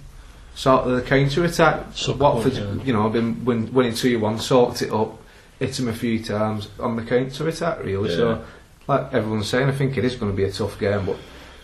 [0.54, 1.86] sort of the counter attack.
[1.94, 2.84] So Watford, good, yeah.
[2.84, 5.18] you know, been win, winning 2 1, sorted it up,
[5.60, 8.10] hit them a few times on the counter attack, really.
[8.10, 8.16] Yeah.
[8.18, 8.44] So,
[8.88, 11.18] like everyone's saying, I think it is going to be a tough game, but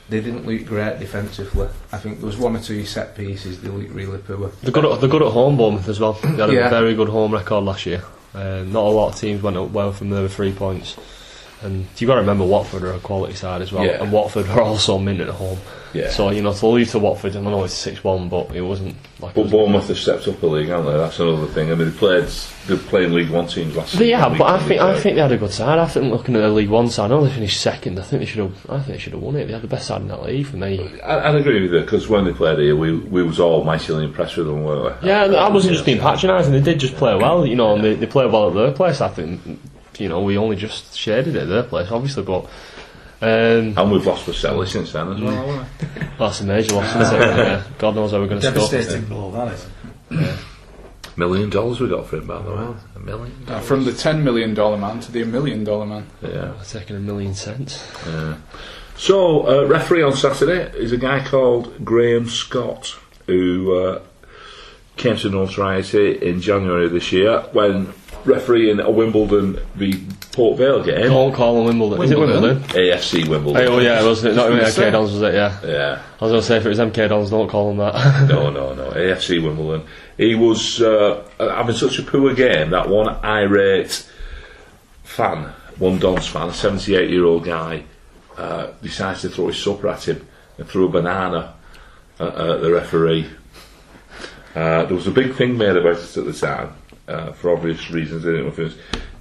[0.10, 1.68] they didn't look great defensively.
[1.92, 4.50] I think there was one or two set pieces they looked really poor.
[4.62, 6.14] They're good, at, they're good at home, Bournemouth as well.
[6.14, 6.70] They had a Yeah.
[6.70, 8.04] very good home record last year.
[8.34, 10.96] Um, not a lot of teams went up well from there with three points.
[11.64, 13.84] And you've got to remember Watford are a quality side as well.
[13.86, 14.02] Yeah.
[14.04, 15.58] And Watford are also mint at home.
[15.94, 16.10] Yeah.
[16.12, 18.96] So, you know, to lose to Watford, I know it's 6 1, but it wasn't
[19.20, 19.34] like.
[19.34, 20.98] But was- Bournemouth have stepped up a league, haven't they?
[20.98, 21.72] That's another thing.
[21.72, 22.26] I mean, they played,
[22.68, 24.08] they're playing League One teams last But season.
[24.08, 25.80] yeah, but I think they I think they had a good side.
[25.80, 27.98] I think looking at the League One side, I know they finished second.
[27.98, 28.70] I think they should have.
[28.70, 29.46] I think they should have won it.
[29.48, 31.00] They had the best side in that league for me.
[31.04, 34.04] I, I'd agree with you because when they played here, we we was all mightily
[34.04, 35.08] impressed with them, weren't we?
[35.08, 36.52] Yeah, I wasn't just being patronising.
[36.52, 39.02] They did just play well, you know, and they, they played well at their place.
[39.02, 39.42] I think,
[40.00, 42.46] you know, we only just shared it at their place, obviously, but
[43.22, 46.08] um, And we've lost Boselli since then as well, haven't we?
[46.20, 46.96] that's a major loss.
[46.96, 47.22] isn't it?
[47.38, 48.70] Yeah, God knows how we're going to score.
[48.70, 49.68] Devastating blow, that is.
[51.16, 52.76] Million dollars we got for him, by the way.
[52.96, 53.34] A million.
[53.48, 56.06] Uh, from the $10 million man to the $1 million man.
[56.22, 56.54] Yeah.
[56.64, 57.84] Taking a million cents.
[58.06, 58.38] yeah.
[58.98, 62.96] So, uh, referee on Saturday is a guy called Graham Scott,
[63.28, 64.02] who uh,
[64.96, 67.94] came to notoriety in January of this year when
[68.26, 71.04] refereeing a Wimbledon v Port Vale game.
[71.10, 72.04] Don't call them Wimbledon.
[72.04, 72.62] Is it Wimbledon?
[72.62, 72.82] Wimbledon?
[72.82, 73.68] AFC Wimbledon.
[73.68, 74.36] Oh yeah, wasn't it?
[74.36, 74.64] Not even.
[74.64, 75.34] MK Dons, was it?
[75.34, 75.60] Yeah.
[75.64, 76.02] Yeah.
[76.20, 78.28] I was going to say if it was MK Dons, don't call them that.
[78.30, 78.92] No, no, no.
[78.92, 79.88] AFC Wimbledon.
[80.18, 84.08] He was uh, having such a poor game that one irate
[85.04, 87.84] fan, one Don's fan, a 78 year old guy,
[88.38, 90.28] uh, decides to throw his supper at him
[90.58, 91.54] and threw a banana
[92.20, 93.28] at, at the referee.
[94.56, 96.74] Uh, there was a big thing made about it at the time,
[97.08, 98.26] uh, for obvious reasons.
[98.26, 98.60] I don't know if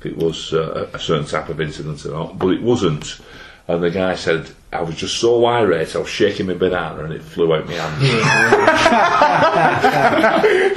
[0.04, 3.20] it was, uh, a a certain type of incident or not, but it wasn't.
[3.68, 7.12] And the guy said, I was just so irate, I was shaking my banana and
[7.12, 7.96] it flew out my hand.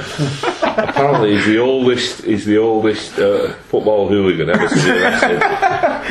[0.88, 5.42] Apparently, he's the oldest, he's the oldest uh, football hooligan ever to be arrested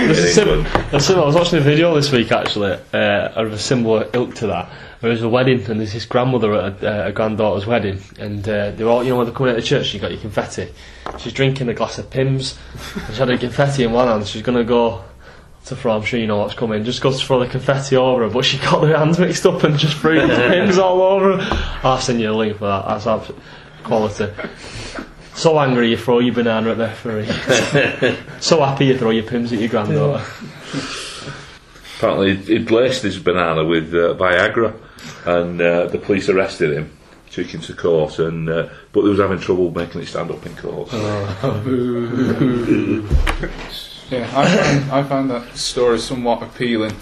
[0.01, 0.09] in
[0.55, 1.01] England.
[1.01, 4.47] Sim- I was watching a video this week actually uh, of a similar ilk to
[4.47, 4.69] that.
[5.01, 8.47] There was a wedding and there's his grandmother at a, uh, a granddaughter's wedding and
[8.47, 10.73] uh, they're all, you know, when they're coming out of church, you got your confetti.
[11.19, 12.57] She's drinking a glass of Pimm's.
[12.95, 14.27] and She had her confetti in one hand.
[14.27, 15.03] She's going to go
[15.65, 15.95] to throw.
[15.95, 16.83] I'm sure you know what's coming.
[16.83, 19.63] Just goes to throw the confetti over her, but she got her hands mixed up
[19.63, 21.79] and just threw the Pimm's all over her.
[21.83, 22.85] I'll send you a link for that.
[22.87, 23.41] That's absolute
[23.83, 24.27] quality.
[25.35, 28.15] So angry you throw your banana at the referee.
[28.41, 30.25] so happy you throw your Pimm's at your granddaughter.
[31.97, 34.73] Apparently, he'd laced his banana with uh, Viagra,
[35.25, 36.97] and uh, the police arrested him,
[37.29, 40.45] took him to court, and uh, but they was having trouble making it stand up
[40.45, 40.89] in court.
[44.11, 46.93] Yeah, I found, I found that story somewhat appealing.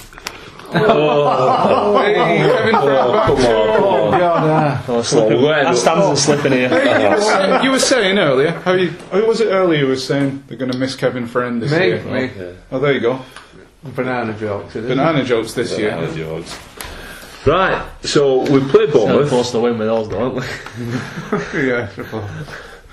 [0.73, 1.97] Oh.
[2.01, 4.19] Hey, Kevin Oh, come on, come on.
[4.19, 5.41] God, Oh, slipping.
[5.41, 6.67] we're- That stands and slipping here.
[6.69, 9.95] you, were saying, you were saying earlier, how you, who was it earlier you were
[9.95, 12.01] saying they're going to miss Kevin Friend this Me, year?
[12.03, 12.29] me.
[12.71, 13.21] Oh, there you go.
[13.95, 14.75] Banana jokes.
[14.75, 14.95] isn't it?
[14.95, 15.91] Banana jokes this year.
[15.91, 16.59] Banana jokes.
[17.45, 19.29] Right, so we played We're Bournemouth.
[19.29, 20.41] supposed to win with those, though, aren't we?
[21.69, 22.27] yeah, triple.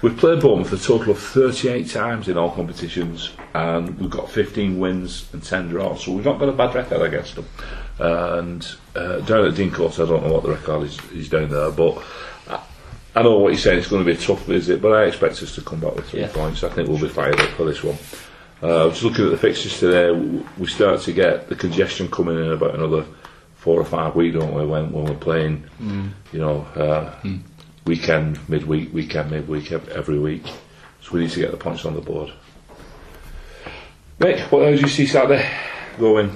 [0.05, 4.79] We've played Bournemouth a total of 38 times in all competitions, and we've got 15
[4.79, 7.47] wins and 10 draws, so we've not got a bad record against them.
[7.99, 11.49] And uh, down at Dean Court, I don't know what the record is, is down
[11.49, 12.03] there, but
[13.17, 15.43] I, know what you're saying, it's going to be a tough visit, but I expect
[15.43, 16.29] us to come back with three Yeah.
[16.35, 16.63] points.
[16.65, 17.97] I think we'll be fired up for this one.
[18.61, 20.13] Uh, just looking at the fixtures today,
[20.59, 23.07] we start to get the congestion coming in about another
[23.55, 25.65] four or five weeks, don't we, when, when we're playing,
[26.31, 27.11] you know, uh,
[27.85, 30.47] weekend, midweek, weekend, midweek, ev- every week.
[31.01, 32.33] So we need to get the points on the board.
[34.19, 35.49] Mick, what else do you see Saturday
[35.99, 36.31] going?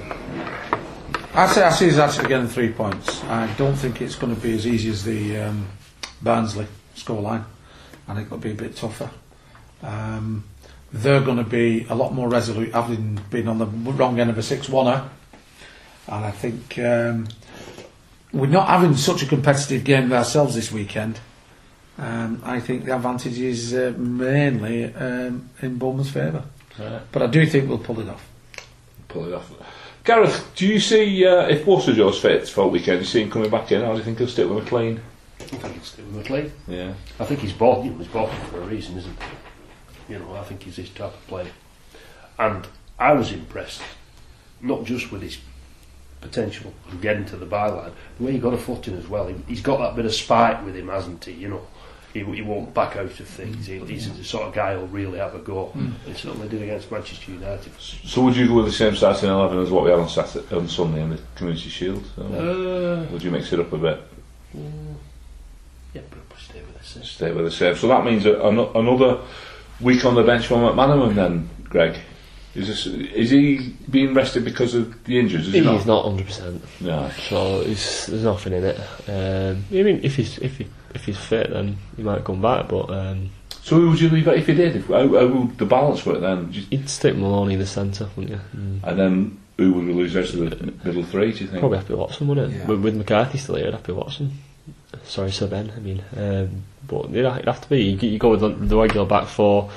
[1.34, 3.22] I say I see actually getting three points.
[3.24, 5.68] I don't think it's going to be as easy as the um,
[6.20, 7.44] Barnsley scoreline.
[8.08, 9.10] I think it'll be a bit tougher.
[9.82, 10.44] Um,
[10.92, 14.38] they're going to be a lot more resolute, having been on the wrong end of
[14.38, 15.08] a six-oneer.
[16.08, 17.28] And I think um,
[18.32, 21.20] we're not having such a competitive game ourselves this weekend.
[21.98, 26.44] Um, I think the advantage is uh, mainly um, in Bournemouth's favour.
[26.78, 27.02] Right.
[27.10, 28.24] But I do think we'll pull it off.
[29.08, 29.50] Pull it off.
[30.04, 32.98] Gareth, do you see uh, if Waterjaw's fit for the weekend?
[32.98, 35.00] Do you see him coming back in, or do you think he'll stick with McClean?
[35.40, 36.50] I think it's still McClean.
[36.66, 36.94] Yeah.
[37.18, 37.98] I think he's bought him.
[37.98, 39.16] He's bought him for a reason, isn't
[40.06, 40.14] he?
[40.14, 41.50] You know, I think he's this type of player.
[42.38, 42.66] And
[42.98, 43.82] I was impressed,
[44.60, 45.38] not just with his
[46.20, 49.26] potential of getting to the byline, the way he got a foot in as well.
[49.26, 51.32] He, he's got that bit of spite with him, hasn't he?
[51.32, 51.66] You know,
[52.24, 53.66] he, he won't back out of things.
[53.66, 55.72] He, he's the sort of guy who'll really have a go.
[56.06, 57.72] It's He certainly did against Manchester United.
[57.78, 60.54] So would you go with the same starting eleven as what we had on Saturday,
[60.56, 62.04] on Sunday in the Community Shield?
[62.18, 64.00] Or Uh, would you mix it up a bit?
[65.94, 67.02] yeah, but stay with the same.
[67.04, 67.76] Stay with the same.
[67.76, 69.20] So that means a, an, another
[69.80, 71.96] week on the bench for McManaman then, Greg.
[72.54, 75.46] Is this, is he being rested because of the injuries?
[75.46, 75.86] Is he He's not?
[75.86, 77.08] not hundred percent, No.
[77.28, 78.78] so it's, there's nothing in it.
[79.08, 80.66] Um, I mean, if he's if he
[80.98, 82.68] if he's fit, then he might come back.
[82.68, 83.30] But um,
[83.62, 84.76] So who would you leave it if he did?
[84.76, 86.52] If, how, how would the balance work then?
[86.52, 88.60] Just- you'd stick Maloney in the centre, wouldn't you?
[88.60, 88.80] Mm.
[88.84, 91.32] and then who would we lose the rest of the middle three?
[91.32, 91.60] Do you think?
[91.60, 92.58] Probably happy Watson, wouldn't it?
[92.58, 92.66] Yeah.
[92.66, 94.32] With, with McCarthy still here, happy Watson.
[95.04, 95.72] Sorry, Sir Ben.
[95.76, 97.82] I mean, um, but it'd, it'd have to be.
[97.82, 99.70] You, you go with the, the regular back four.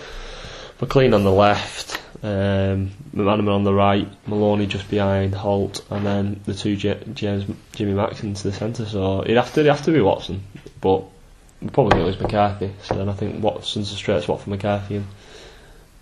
[0.80, 6.42] McClean on the left, um, McManaman on the right, Maloney just behind Holt, and then
[6.46, 8.86] the two J- James Jimmy Maxon to the centre.
[8.86, 10.42] So it'd have to it'd have to be Watson,
[10.82, 11.04] but
[11.62, 12.72] we're probably going to lose McCarthy.
[12.84, 15.08] So then I think Watson's a straight swap for McCarthy, and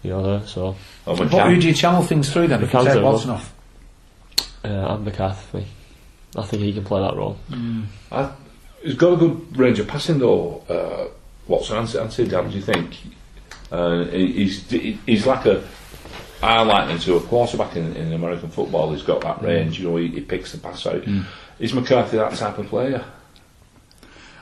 [0.03, 2.63] you know, there, so Oh, But who do you channel things through then?
[2.63, 3.53] If you take Watson off.
[4.63, 5.65] uh, and McCarthy.
[6.35, 7.37] I think he can play that role.
[8.11, 8.31] I,
[8.83, 10.63] he's got a good range of passing though.
[10.69, 11.07] Uh,
[11.47, 12.95] Watson and, and Sid Dan, do you think?
[13.71, 15.63] Uh, he's he's like a
[16.41, 18.91] I liken him to a quarterback in, in American football.
[18.93, 19.79] He's got that range.
[19.79, 21.03] You know, he, he picks the pass out.
[21.59, 23.03] Is McCarthy that type of player?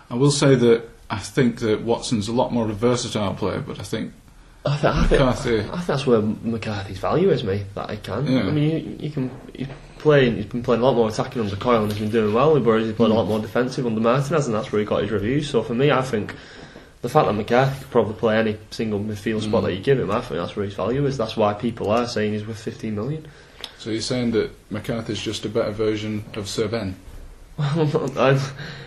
[0.09, 3.59] I will say that I think that Watson's a lot more of a versatile player,
[3.59, 4.13] but I think
[4.65, 7.63] I, th- I, think, McCarthy- I think that's where McCarthy's value is, me.
[7.75, 8.27] That he can.
[8.27, 8.39] Yeah.
[8.41, 9.31] I mean, you, you can.
[9.53, 9.67] He's
[9.99, 10.35] playing.
[10.35, 12.59] He's been playing a lot more attacking under Coyle and he's been doing well.
[12.59, 15.11] Whereas he's played a lot more defensive under Martinez, and that's where he got his
[15.11, 15.49] reviews.
[15.49, 16.35] So for me, I think
[17.01, 19.67] the fact that McCarthy could probably play any single midfield spot mm.
[19.67, 21.17] that you give him, I think that's where his value is.
[21.17, 23.27] That's why people are saying he's worth 15 million.
[23.77, 23.89] so.
[23.89, 26.95] You're saying that McCarthy's just a better version of Sir Ben.
[27.59, 28.39] I,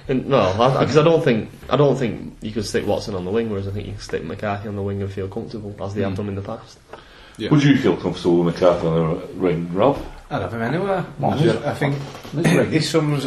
[0.09, 3.51] no, because I, don't think I don't think you could stick Watson on the wing,
[3.51, 6.03] whereas I think you can stick McCarthy on the wing and feel comfortable as they
[6.03, 6.79] have done in the past.
[7.37, 7.51] Yeah.
[7.51, 9.99] Would you feel comfortable with McCarthy on the ring, Rob?
[10.31, 11.05] I'd have him anywhere.
[11.21, 11.97] I think
[12.71, 13.27] he's someone's.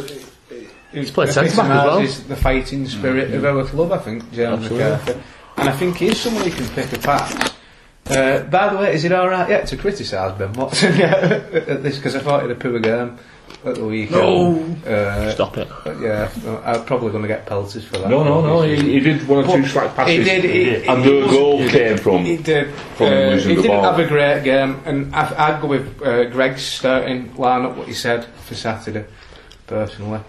[0.93, 2.27] He's played centre back as well.
[2.27, 4.77] The fighting spirit of our club, I think, James Absolutely.
[4.77, 5.21] McCarthy.
[5.57, 7.53] And I think he's someone who can pick a pass.
[8.05, 11.97] Uh, by the way, is it alright yet to criticise Ben Watson at this?
[11.97, 13.17] Because I thought he had a poor game
[13.65, 14.85] at the weekend.
[14.85, 15.67] Uh, Stop it.
[16.01, 16.29] yeah,
[16.65, 18.09] I'm probably going to get pelters for that.
[18.09, 18.61] No, no, no.
[18.61, 20.17] He, he did one or two slack passes.
[20.17, 20.43] He did.
[20.43, 22.25] He, and he the was- goal came from.
[22.25, 22.73] He did.
[22.95, 23.91] from Uh, losing he the didn't ball.
[23.91, 27.75] have a great game, and I, I'd go with uh, Greg's starting lineup.
[27.77, 29.05] What he said for Saturday,
[29.67, 30.19] personally.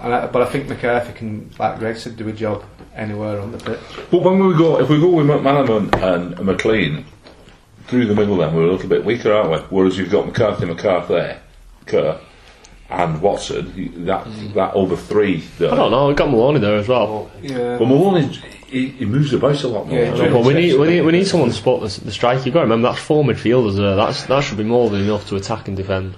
[0.00, 2.64] And I, but I think McCarthy can, like Greg said, do a job
[2.96, 3.78] anywhere on the pitch.
[4.10, 7.04] But when we go, if we go with McManaman and McClean
[7.88, 9.58] through the middle, then we're a little bit weaker, aren't we?
[9.76, 11.42] Whereas you've got McCarthy, McCarthy there,
[11.84, 12.18] Kerr,
[12.92, 13.72] and Watson.
[13.76, 15.42] you- That that over three.
[15.58, 15.72] There.
[15.72, 16.08] I don't know.
[16.08, 17.30] We've got Maloney there as well.
[17.42, 17.78] Yeah.
[17.78, 18.26] But Maloney,
[18.68, 19.98] he, he moves about a lot more.
[19.98, 20.32] Yeah, doesn't he?
[20.32, 22.44] But we need, we need we need someone to spot the, the strike.
[22.46, 23.96] You've got to remember that's four midfielders there.
[23.96, 26.14] That's that should be more than enough to attack and defend.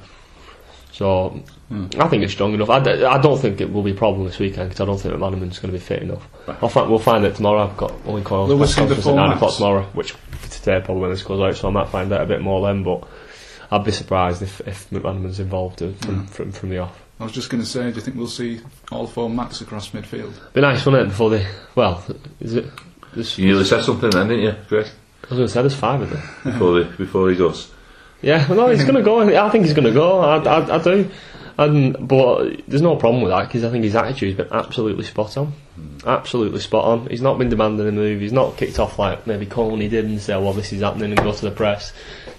[0.93, 1.43] So
[1.99, 2.71] I think it's strong enough.
[2.71, 4.97] I, d- I don't think it will be a problem this weekend because I don't
[5.01, 6.25] think that Manaman's going to be fit enough.
[6.63, 7.65] I'll find, we'll find it tomorrow.
[7.69, 10.15] I've got Owen Coyle's we press see the conference at nine o'clock tomorrow, which
[10.51, 12.85] today probably when this goes out, so I might find out a bit more then.
[12.85, 13.09] But
[13.75, 16.25] I'd be surprised if if McManaman's involved from, hmm.
[16.27, 17.01] from from the off.
[17.19, 18.61] I was just going to say, do you think we'll see
[18.91, 20.35] all four Macs across midfield?
[20.53, 21.09] Be nice, wouldn't it?
[21.11, 22.05] Before they well,
[22.41, 22.67] is it?
[23.15, 24.87] There's, You nearly said something then, didn't you, Greg?
[24.87, 26.23] I was going to say there's five of them.
[26.45, 27.71] Before, the, before he goes.
[28.21, 29.21] Yeah, no, he's going to go.
[29.21, 30.21] I think he's going to go.
[30.21, 31.11] I, I, I do.
[31.57, 35.37] And, but there's no problem with that because I think his attitude's been absolutely spot
[35.37, 35.47] on.
[35.77, 36.09] Hmm.
[36.09, 37.07] Absolutely spot on.
[37.07, 38.21] He's not been demanding a move.
[38.21, 41.13] He's not kicked off like maybe Koné did and say, oh, well, this is happening
[41.13, 41.93] and go to the press.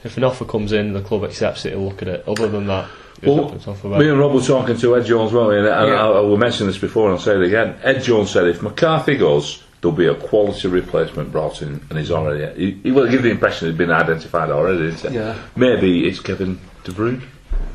[0.03, 2.27] If an offer comes in, the club accepts it, he'll look at it.
[2.27, 2.89] Other than that,
[3.21, 5.31] he's Well, not going to talk about Me and Rob were talking to Ed Jones,
[5.33, 5.57] weren't we?
[5.59, 6.03] And, and Yeah.
[6.05, 7.77] I, I will mention this before and I'll say it again.
[7.83, 12.11] Ed Jones said if McCarthy goes, there'll be a quality replacement brought in, and he's
[12.11, 12.59] already.
[12.59, 15.17] He, he will give the impression he's been identified already, didn't he?
[15.17, 15.37] Yeah.
[15.55, 17.21] Maybe it's Kevin De Bruyne.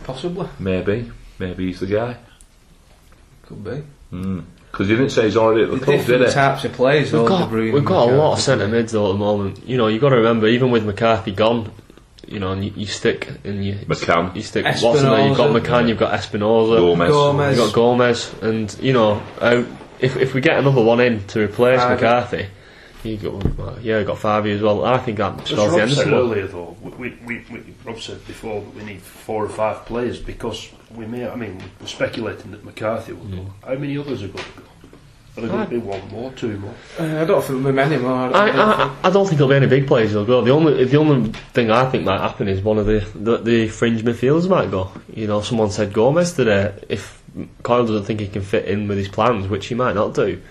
[0.05, 0.49] Possibly.
[0.59, 1.11] Maybe.
[1.41, 2.17] Maybe he's the guy.
[3.43, 3.83] Could be.
[4.13, 4.45] Mm.
[4.71, 6.33] Because he didn't say he's already at the club, did Different he?
[6.33, 7.13] types of players.
[7.13, 9.67] We've got, De we've got a lot of centre mids though at the moment.
[9.67, 11.73] You know, you've got to remember, even with McCarthy gone,
[12.29, 14.37] you know, and you, you stick and you McCann.
[14.37, 15.27] you stick Watson there.
[15.27, 15.61] You've got Espinoza.
[15.61, 17.11] McCann, you've got Espinoza, Gomez.
[17.11, 17.57] Gomez.
[17.57, 19.65] you've got Gomez, and you know, uh,
[19.99, 21.95] if if we get another one in to replace Fyvie.
[21.95, 22.47] McCarthy,
[23.03, 24.85] you got well, yeah, you got Fyvie as well.
[24.85, 27.45] I think that As spells the Rob end of said the earlier, though, we, we,
[27.51, 31.29] we, Rob said before that we need four or five players because we may.
[31.29, 33.47] I mean, we're speculating that McCarthy will go.
[33.65, 34.65] How many others are going to go?
[35.37, 36.75] Are there going to be one more, two more?
[36.99, 38.13] Uh, I don't think there'll be many more.
[38.13, 40.43] I, I, I don't think there'll be any big players who'll go.
[40.43, 43.69] The only the only thing I think might happen is one of the, the, the
[43.69, 44.91] fringe midfielders might go.
[45.15, 46.75] You know, someone said Gomez today.
[46.89, 47.23] If
[47.63, 50.43] Coyle doesn't think he can fit in with his plans, which he might not do,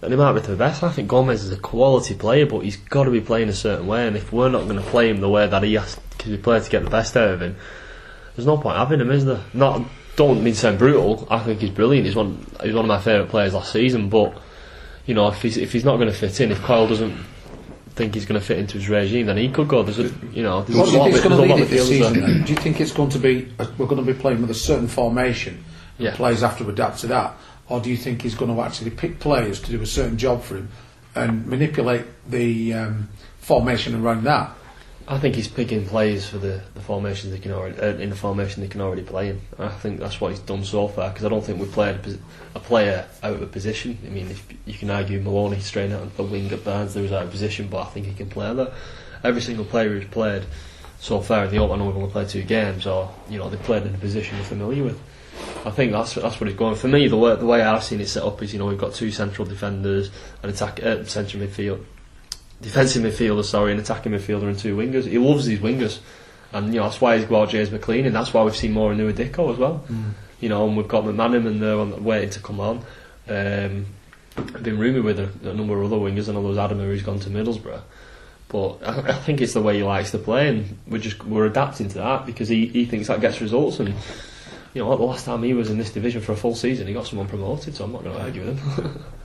[0.00, 0.82] then he might be to the best.
[0.82, 3.86] I think Gomez is a quality player, but he's got to be playing a certain
[3.86, 4.06] way.
[4.06, 6.36] And if we're not going to play him the way that he has to be
[6.36, 7.56] played to get the best out of him,
[8.36, 9.40] there's no point having him, is there?
[9.54, 9.82] Not
[10.16, 11.26] don't mean to sound brutal.
[11.30, 12.06] I think he's brilliant.
[12.06, 14.34] He's one he's one of my favourite players last season, but
[15.06, 17.16] you know, if he's if he's not going to fit in, if Coyle doesn't
[17.96, 19.82] think he's going to fit into his regime, then he could go.
[19.82, 21.60] There's a you know, there's What do a you lot think of there's a lot
[21.60, 22.20] of this season?
[22.20, 22.44] there.
[22.44, 24.54] Do you think it's going to be uh, we're going to be playing with a
[24.54, 25.64] certain formation?
[25.98, 26.14] and Yeah.
[26.16, 27.34] Players have to adapt to that,
[27.68, 30.42] or do you think he's going to actually pick players to do a certain job
[30.42, 30.68] for him
[31.14, 33.08] and manipulate the um,
[33.38, 34.50] formation around that?
[35.10, 38.16] I think he's picking players for the, the formation they can already uh, in the
[38.16, 39.40] formation they can already play in.
[39.58, 42.18] I think that's what he's done so far because I don't think we've played a,
[42.54, 43.98] a player out of position.
[44.06, 47.02] I mean, if you can argue Maloney straight out of the wing at Barnes, there
[47.02, 48.72] was out of position, but I think he can play there.
[49.24, 50.44] Every single player who's played
[51.00, 53.50] so far in the Open, I know we've only played two games, or you know
[53.50, 55.00] they've played in a position we're familiar with.
[55.66, 57.08] I think that's that's what he's going for me.
[57.08, 59.10] The way the way I've seen it set up is you know we've got two
[59.10, 60.12] central defenders,
[60.44, 61.84] an attack uh, central midfield,
[62.62, 65.06] defensive midfielder, sorry, an attacking midfielder and two wingers.
[65.06, 65.98] He loves these wingers,
[66.52, 68.92] and you know that's why he's got James McClean, and that's why we've seen more
[68.92, 69.84] of Nouha Dicko as well.
[70.40, 72.84] You know, and we've got McManaman and they're on, waiting to come on.
[73.28, 73.86] Um,
[74.36, 76.28] I've been rumoured with a, a number of other wingers.
[76.28, 77.82] I know there was Adomah who's gone to Middlesbrough.
[78.48, 81.46] But I, I think it's the way he likes to play, and we're just we're
[81.46, 83.78] adapting to that because he, he thinks that gets results.
[83.80, 83.94] And
[84.74, 86.92] you know, the last time he was in this division for a full season, he
[86.92, 87.76] got someone promoted.
[87.76, 89.04] So I'm not going to argue with him.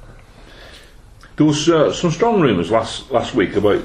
[1.36, 3.84] There was uh, some strong rumours last last week about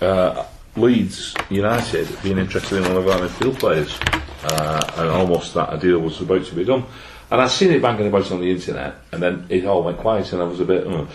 [0.00, 0.44] uh,
[0.76, 3.98] Leeds United being interested in one of our midfield players,
[4.44, 6.84] uh, and almost that a deal was about to be done.
[7.28, 10.32] And I'd seen it banging about on the internet, and then it all went quiet,
[10.32, 10.86] and I was a bit.
[10.86, 11.06] Uh.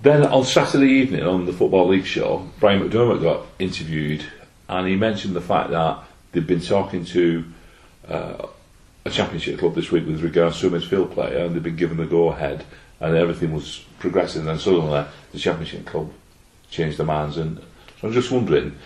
[0.00, 4.24] Then on Saturday evening on the Football League show, Brian McDermott got interviewed,
[4.70, 5.98] and he mentioned the fact that
[6.32, 7.44] they'd been talking to
[8.08, 8.46] uh,
[9.04, 11.98] a championship club this week with regards to a midfield player, and they'd been given
[11.98, 12.64] the go ahead,
[13.00, 14.40] and everything was progressing.
[14.40, 16.10] And then suddenly, the championship club
[16.70, 17.58] changed their minds, and
[18.00, 18.76] so I'm just wondering.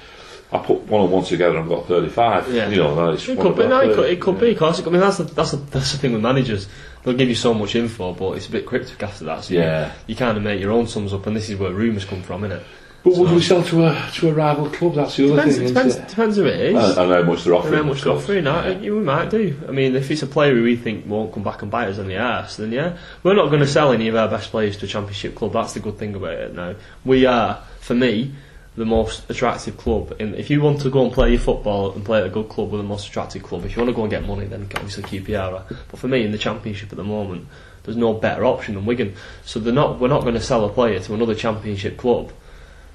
[0.52, 2.52] I put one and one together and I've got 35.
[2.54, 2.68] Yeah.
[2.68, 4.52] You know, It could be, no, it could, it could be.
[4.52, 6.68] Of course, I mean that's the, that's the, that's the thing with managers.
[7.02, 9.42] They'll give you so much info, but it's a bit cryptic after that.
[9.44, 9.86] So Yeah.
[9.86, 12.22] you, you kind of make your own sums up, and this is where rumours come
[12.22, 12.62] from, innit?
[13.05, 14.94] But would So- we sell to a to a rival club?
[14.94, 15.66] That's the other Depends, thing.
[15.68, 16.09] depends, isn't it?
[16.09, 16.74] depends who it is.
[16.74, 17.74] And, and how much they're offering.
[17.74, 18.24] And how much they're course.
[18.24, 19.57] offering, I, you might do.
[19.68, 21.98] I mean, if it's a player who we think won't come back and bite us
[21.98, 22.96] in the arse, then yeah.
[23.22, 25.52] We're not going to sell any of our best players to a championship club.
[25.52, 26.76] That's the good thing about it now.
[27.05, 28.32] We are, for me,
[28.76, 30.16] the most attractive club.
[30.18, 32.48] And if you want to go and play your football and play at a good
[32.48, 33.66] club, we're the most attractive club.
[33.66, 35.52] If you want to go and get money, then obviously QPR.
[35.52, 35.64] are.
[35.90, 37.46] But for me, in the championship at the moment,
[37.82, 39.14] there's no better option than Wigan.
[39.44, 40.00] So they're not.
[40.00, 42.32] We're not going to sell a player to another championship club.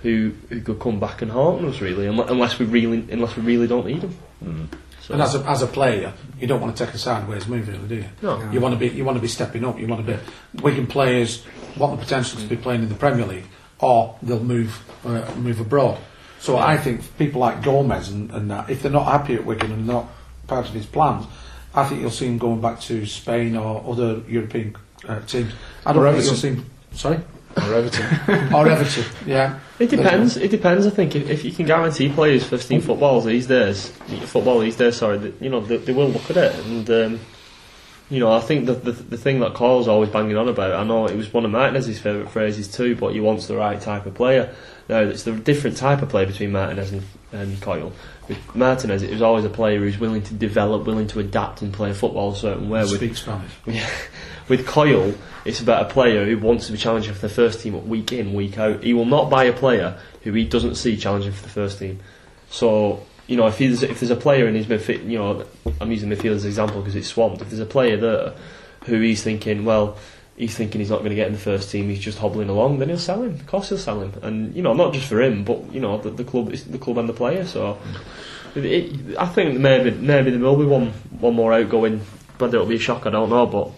[0.02, 3.68] Who, who could come back and haunt us really unless we really unless we really
[3.68, 4.70] don't need them.
[5.02, 7.68] So- And as a, as a player, you don't want to take a sideways move,
[7.68, 8.06] really, do you?
[8.22, 8.50] No.
[8.52, 9.78] You want to be you want to be stepping up.
[9.80, 10.20] You want to be
[10.64, 11.44] Wigan players
[11.78, 13.44] want the potential to be playing in the Premier League,
[13.80, 14.72] or they'll move
[15.06, 15.98] uh, move abroad.
[16.40, 19.72] So I think people like Gomez and, and that, if they're not happy at Wigan
[19.74, 20.08] and not
[20.48, 21.26] part of his plans,
[21.76, 25.52] I think you'll see him going back to Spain or other European uh, teams.
[25.86, 26.66] I don't Or think you'll see him.
[26.94, 27.20] Sorry,
[27.58, 28.54] Or Everton.
[28.54, 29.06] or Everton.
[29.26, 30.38] Yeah, It depends.
[30.38, 30.86] It depends.
[30.86, 33.90] I think if, if you can guarantee players first team football these days,
[34.26, 37.20] football these days, sorry, that, you know they, they will look at it, and um,
[38.10, 40.74] you know I think that the the thing that Coyle's always banging on about.
[40.74, 43.80] I know it was one of Martinez's favourite phrases too, but he wants the right
[43.82, 44.54] type of player.
[44.88, 47.94] Now it's the different type of player between Martinez and, and Coyle.
[48.30, 51.74] With Martinez, it was always a player who's willing to develop, willing to adapt and
[51.74, 52.82] play football a certain way.
[52.82, 53.52] With speak Spanish.
[54.48, 55.16] with Coyle,
[55.46, 58.34] it's about a player who wants to be challenging for the first team week in,
[58.34, 58.84] week out.
[58.84, 62.00] He will not buy a player who he doesn't see challenging for the first team.
[62.52, 65.46] So, you know, if he's, if there's a player in his midfield, you know,
[65.82, 67.42] I'm using midfield as an example because it's swamped.
[67.42, 68.34] If there's a player there
[68.86, 69.98] who he's thinking, well,
[70.40, 72.80] he's thinking he's not going to get in the first team, he's just hobbling along,
[72.80, 73.36] then he'll sell him.
[73.36, 76.00] Of course, he'll sell him, and you know, not just for him, but you know,
[76.00, 77.46] the, the club, it's the club and the player.
[77.46, 77.78] So,
[78.56, 80.88] it, it, I think maybe maybe there will be one
[81.20, 82.00] one more outgoing,
[82.40, 83.72] whether it'll be a shock, I don't know, but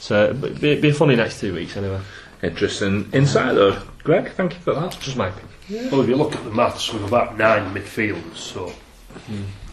[0.00, 2.00] So it'll be, be a funny next two weeks anyway.
[2.42, 3.80] Interesting insight though.
[4.02, 4.98] Greg, thank you for that.
[5.00, 5.90] Just my opinion.
[5.90, 8.72] Well, if you look at the maths, we've about nine midfielders, so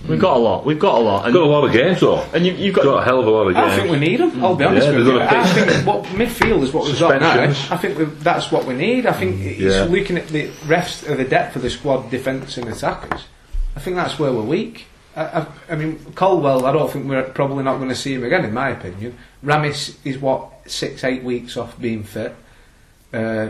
[0.08, 0.64] We've got a lot.
[0.66, 1.26] We've got a lot.
[1.26, 2.22] And, Got a lot of games though.
[2.34, 2.84] and you, you've got.
[2.84, 3.66] Got a hell of a lot of games.
[3.72, 4.00] I think games.
[4.00, 4.46] we need them.
[4.46, 5.20] I'll be honest Yeah, with they've you.
[5.20, 7.32] got a I think what midfield is what we've got now.
[7.34, 7.72] Suspensions.
[7.72, 9.06] I think we've, that's what we need.
[9.08, 9.84] I think it's Yeah.
[9.86, 13.26] looking at the refs of the depth of the squad, defence and attackers.
[13.76, 14.86] I think that's where we're weak.
[15.16, 16.66] I, I, I mean, Caldwell.
[16.66, 19.18] I don't think we're probably not going to see him again, in my opinion.
[19.44, 22.36] Ramis is what six, eight weeks off being fit.
[23.12, 23.50] Uh,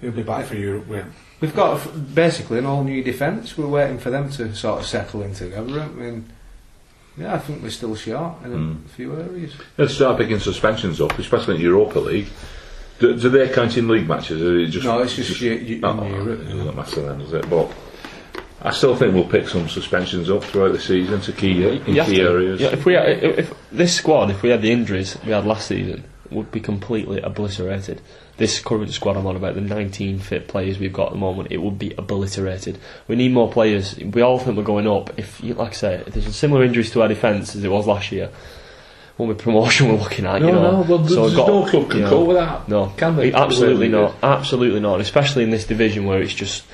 [0.00, 1.12] He'll be back for Europe win.
[1.40, 1.80] We've got
[2.14, 3.56] basically an all new defence.
[3.56, 5.80] We're waiting for them to sort of settle in together.
[5.80, 6.26] I mean,
[7.16, 8.88] yeah, I think we're still short in a Mm.
[8.90, 9.52] few areas.
[9.76, 12.28] Let's start picking suspensions up, especially in Europa League.
[13.00, 14.42] Do, do they count in league matches?
[14.42, 16.40] Or it just, No, it's just you, you, Oh, in Europe.
[16.40, 17.48] it doesn't matter then, does it?
[17.48, 17.70] But
[18.62, 22.00] I still think we'll pick some suspensions up throughout the season to key in You
[22.00, 22.22] have key to.
[22.28, 22.60] areas.
[22.60, 25.44] Yeah, if we had, if, if this squad, if we had the injuries we had
[25.44, 28.00] last season, would be completely obliterated.
[28.38, 31.48] This current squad I'm on about, the 19 fit players we've got at the moment,
[31.50, 32.78] it would be obliterated.
[33.08, 33.96] We need more players.
[33.98, 35.10] We all think we're going up.
[35.18, 37.86] If, you, like I say, if there's similar injuries to our defence as it was
[37.86, 38.30] last year,
[39.18, 40.40] won't be promotion we're looking at.
[40.40, 40.82] No, you know.
[40.82, 42.68] no, well, So there's got- no club can you know, cope with that.
[42.68, 43.32] No, Can they?
[43.32, 44.14] Absolutely we not.
[44.22, 44.94] Absolutely not.
[44.94, 46.64] And especially in this division where it's just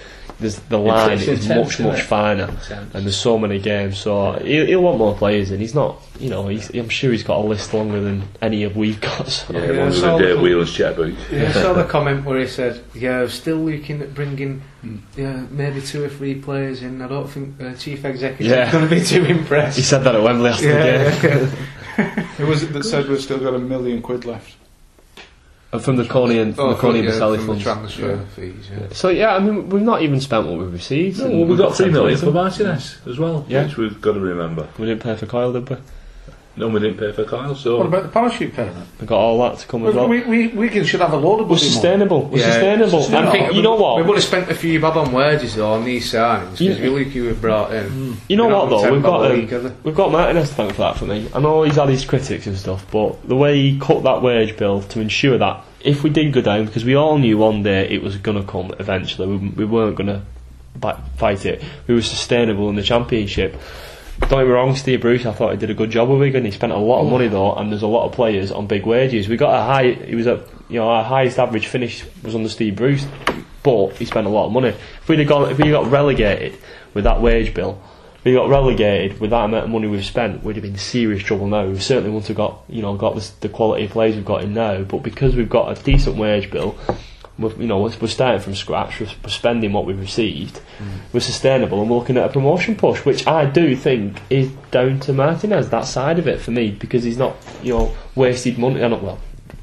[0.41, 2.03] there's the line is intense, much much it?
[2.05, 2.95] finer, Intense.
[2.95, 3.99] and there's so many games.
[3.99, 7.23] So he'll, he'll want more players and He's not, you know, he's, I'm sure he's
[7.23, 9.29] got a list longer than any of we've got.
[9.29, 9.53] So.
[9.55, 11.15] Yeah, Yeah, one of so- the Dave Whelan's checkbook.
[11.31, 14.63] Yeah, I saw the comment where he said, "Yeah, I'm still looking at bringing,
[15.17, 17.01] yeah, maybe two or three players in.
[17.01, 18.67] I don't think uh, chief executive Yeah.
[18.67, 22.25] is going to be too impressed." He said that at Wembley after Yeah, the game.
[22.39, 24.57] Who was it that said we've still got a million quid left?
[25.75, 27.95] And from the Koné and from Oh, the Koné and yeah, Boselli from the funds.
[27.97, 28.71] transfer fees.
[28.73, 28.87] Yeah.
[28.93, 31.19] So yeah, I mean, we've not even spent what we've received.
[31.19, 33.65] No, well, we've got three million for We Martinez as well, Yeah.
[33.65, 34.69] which we've got to remember.
[34.79, 35.77] We didn't pay for Coyle, did we?
[36.57, 38.87] No, we didn't pay for Coyle, so What about the parachute payment?
[39.01, 40.07] We got all that to come as well.
[40.09, 41.73] We, we, Wigan should have a load of We're bloody money.
[41.73, 42.23] sustainable.
[42.27, 42.99] We're Yeah, sustainable.
[42.99, 43.97] I I think think you know what?
[43.97, 46.97] We would have spent a few bob on wages though on these signings because you
[46.97, 48.17] look who we've brought in.
[48.29, 48.87] You know They're what not though?
[48.87, 49.75] on We've 10 got a um, week, are they?
[49.83, 51.29] we've got Martinez to thank for that for me.
[51.35, 54.57] I know he's had his critics and stuff, but the way he cut that wage
[54.57, 57.89] bill to ensure that if we did go down, because we all knew one day
[57.89, 60.23] it was going to come eventually, we, we weren't going to
[61.17, 61.63] fight it.
[61.89, 63.57] We were sustainable in the championship.
[64.29, 65.27] Don't get me wrong, Steve Bruce.
[65.27, 66.47] I thought he did a good job with Wigan.
[66.47, 68.87] He spent a lot of money though, and there's a lot of players on big
[68.87, 69.29] wages.
[69.29, 69.93] We got a high.
[69.93, 73.07] He was at you know our highest average finish was under Steve Bruce,
[73.63, 74.69] but he spent a lot of money.
[74.69, 76.59] If we'd have gone, if we got relegated
[76.95, 77.83] with that wage bill,
[78.17, 81.23] if we got relegated with that amount of money we've spent, we'd have been serious
[81.23, 81.67] trouble now.
[81.67, 84.55] We certainly wouldn't have got you know got the quality of players we've got in
[84.55, 84.85] now.
[84.85, 86.79] But because we've got a decent wage bill,
[87.39, 89.01] we're, you know, we're we're starting from scratch.
[89.01, 90.61] We're, spending what we've received.
[91.13, 95.01] We're sustainable, and we're looking at a promotion push, which I do think is down
[95.01, 95.71] to Martinez.
[95.71, 98.81] That side of it for me, because he's not, you know, wasted money.
[98.81, 99.19] Not well,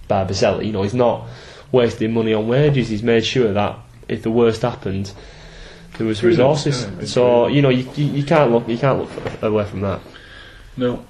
[0.09, 0.65] Barbaselli.
[0.65, 1.27] You know, he's not
[1.71, 2.89] wasting money on wages.
[2.89, 5.13] He's made sure that if the worst happened,
[5.97, 6.85] there was resources.
[6.85, 10.01] yeah, so you know, you, you, you can't look, you can't look away from that.
[10.77, 11.05] no.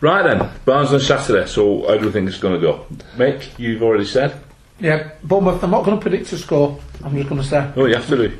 [0.00, 1.46] Right then, Barnes on Saturday.
[1.48, 2.86] So how do you think it's going to go?
[3.16, 4.40] Mick, you've already said.
[4.80, 6.78] Yeah, Bournemouth, I'm not going to predict a score.
[7.04, 7.72] I'm just going to say.
[7.76, 8.38] Oh, you have to do.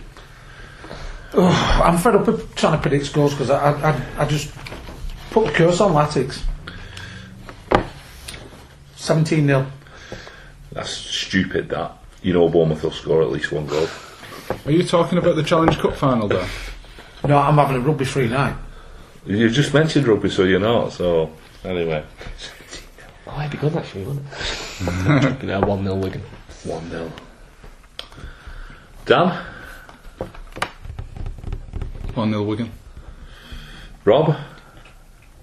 [1.35, 4.55] Oh, I'm fed up with trying to predict scores because I, I, I, I just
[5.31, 6.43] put the curse on Latics.
[8.97, 9.67] 17 0.
[10.73, 11.69] That's stupid.
[11.71, 13.89] That you know, Bournemouth will score at least one goal.
[14.65, 16.49] Are you talking about the Challenge Cup final there?
[17.27, 18.57] No, I'm having a rugby free night.
[19.27, 20.93] You just mentioned rugby, so you're not.
[20.93, 21.33] So
[21.65, 22.05] anyway,
[23.29, 25.23] Oh, it'd be good actually, wouldn't it?
[25.23, 26.23] Chucking out one 0 Wigan.
[26.65, 27.13] one 0
[29.05, 29.45] Dan,
[32.15, 32.71] 1 0 Wigan.
[34.05, 34.37] Rob,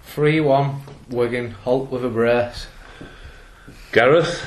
[0.04, 2.68] Three one Wigan Holt with a brace.
[3.92, 4.46] Gareth.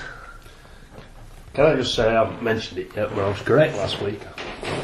[1.54, 4.20] can I just say I haven't mentioned it yet, but I was correct last week.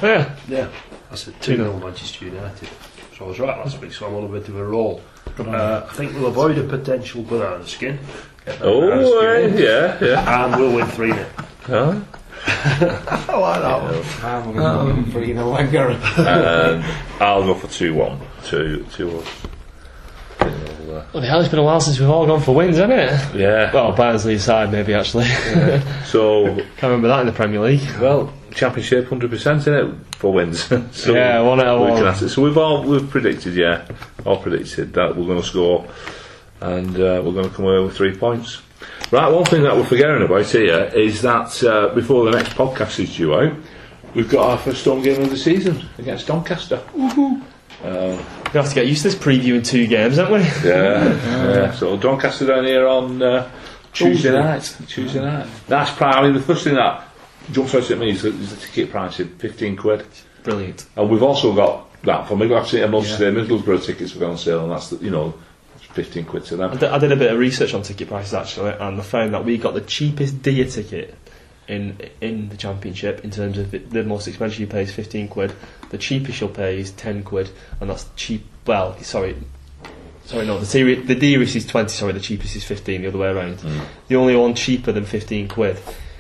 [0.02, 0.68] Yeah, Yeah,
[1.10, 2.68] I said 2 0 Manchester United.
[3.16, 5.00] So I was right last week, so I'm on a bit of a roll.
[5.38, 7.98] Uh, I think we'll avoid a potential banana skin.
[8.46, 10.44] Get that banana Oh, uh, yeah, yeah.
[10.46, 11.26] And we'll win 3 0.
[11.62, 12.00] Huh?
[12.46, 14.24] I like that one.
[14.24, 15.88] I'm going to three in a Wenger.
[16.18, 16.84] and
[17.20, 18.20] I'll go for two one.
[18.44, 19.28] Two two us.
[20.40, 23.40] Well, the hell, it's been a while since we've all gone for wins, hasn't it?
[23.40, 23.72] Yeah.
[23.72, 25.24] Well, Barnsley side, maybe actually.
[26.04, 27.80] So Can't remember that in the Premier League.
[27.98, 30.60] well, championship hundred percent in it for wins.
[30.92, 31.96] so Yeah, one out of one.
[31.96, 32.28] can ask it.
[32.28, 33.86] So we've all we've predicted, yeah,
[34.26, 35.86] all predicted that we're going to score,
[36.60, 38.60] and uh, we're going to come away with three points.
[39.10, 42.98] Right, one thing that we're forgetting about here is that uh, before the next podcast
[43.00, 43.52] is due out,
[44.14, 46.82] we've got our first home game of the season against Doncaster.
[48.52, 50.68] We have to get used to this preview in two games, haven't we?
[50.68, 51.72] Yeah, yeah.
[51.72, 53.50] So Doncaster down here on uh,
[53.92, 54.76] Tuesday night.
[54.88, 55.48] Tuesday night.
[55.68, 57.08] That's probably the first thing that
[57.52, 60.06] jumps out at me is the, is the ticket price of 15 quid.
[60.42, 60.86] Brilliant.
[60.96, 62.60] And we've also got that for Middlesbrough.
[62.60, 65.10] I've seen a month today, Middlesbrough tickets have gone on sale, and that's, the, you
[65.10, 65.34] know,
[65.94, 66.78] 15 quid to I them.
[66.78, 69.44] did, I did a bit of research on ticket prices actually, and I found that
[69.44, 71.14] we got the cheapest dia ticket
[71.66, 75.28] in in the championship in terms of the, the most expensive you pay is 15
[75.28, 75.52] quid.
[75.90, 78.44] The cheapest you'll pay is 10 quid, and that's cheap.
[78.66, 79.36] Well, sorry.
[80.26, 80.58] Sorry, no.
[80.58, 81.90] The seri- the dearest is 20.
[81.90, 83.02] Sorry, the cheapest is 15.
[83.02, 83.58] The other way around.
[83.58, 83.84] Mm.
[84.08, 85.78] The only one cheaper than 15 quid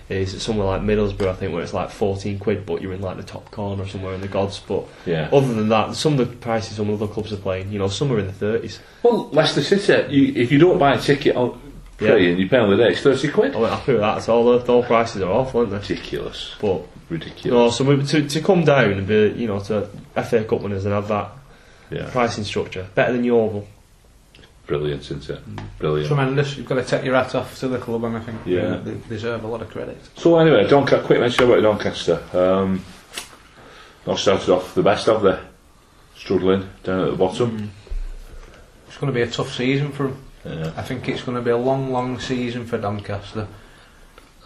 [0.08, 3.16] is somewhere like Middlesbrough, I think, where it's like 14 quid, but you're in like
[3.16, 4.60] the top corner or somewhere in the gods.
[4.66, 5.28] But Yeah.
[5.32, 8.12] other than that, some of the prices some other clubs are playing, you know, some
[8.12, 8.78] are in the 30s.
[9.02, 11.58] Well, Leicester City, you, if you don't buy a ticket on
[12.00, 12.16] Yeah.
[12.16, 13.52] and you pay on the day, it's 30 quid.
[13.54, 14.58] Oh, I wasn't happy with that at all.
[14.58, 15.78] The, all prices are awful, aren't they?
[15.78, 16.54] Ridiculous.
[16.60, 17.80] But Ridiculous.
[17.80, 19.88] no, so to to come down and be, you know, to
[20.22, 21.30] FA Cup winners and have that
[21.90, 22.10] Yeah.
[22.10, 23.66] pricing structure better than Yeovil.
[24.66, 25.40] Brilliant, isn't it?
[25.78, 26.08] Brilliant.
[26.08, 26.56] Tremendous.
[26.56, 28.76] You've got to take your hat off to the club, and I think Yeah.
[28.82, 29.98] they deserve a lot of credit.
[30.16, 32.22] So anyway, Doncaster, quick mention about Doncaster.
[32.32, 32.82] Um,
[34.06, 35.38] not started off the best of they
[36.16, 37.70] struggling down at the bottom.
[38.88, 40.22] It's going to be a tough season for them.
[40.46, 40.72] Yeah.
[40.76, 43.46] I think it's going to be a long, long season for Doncaster.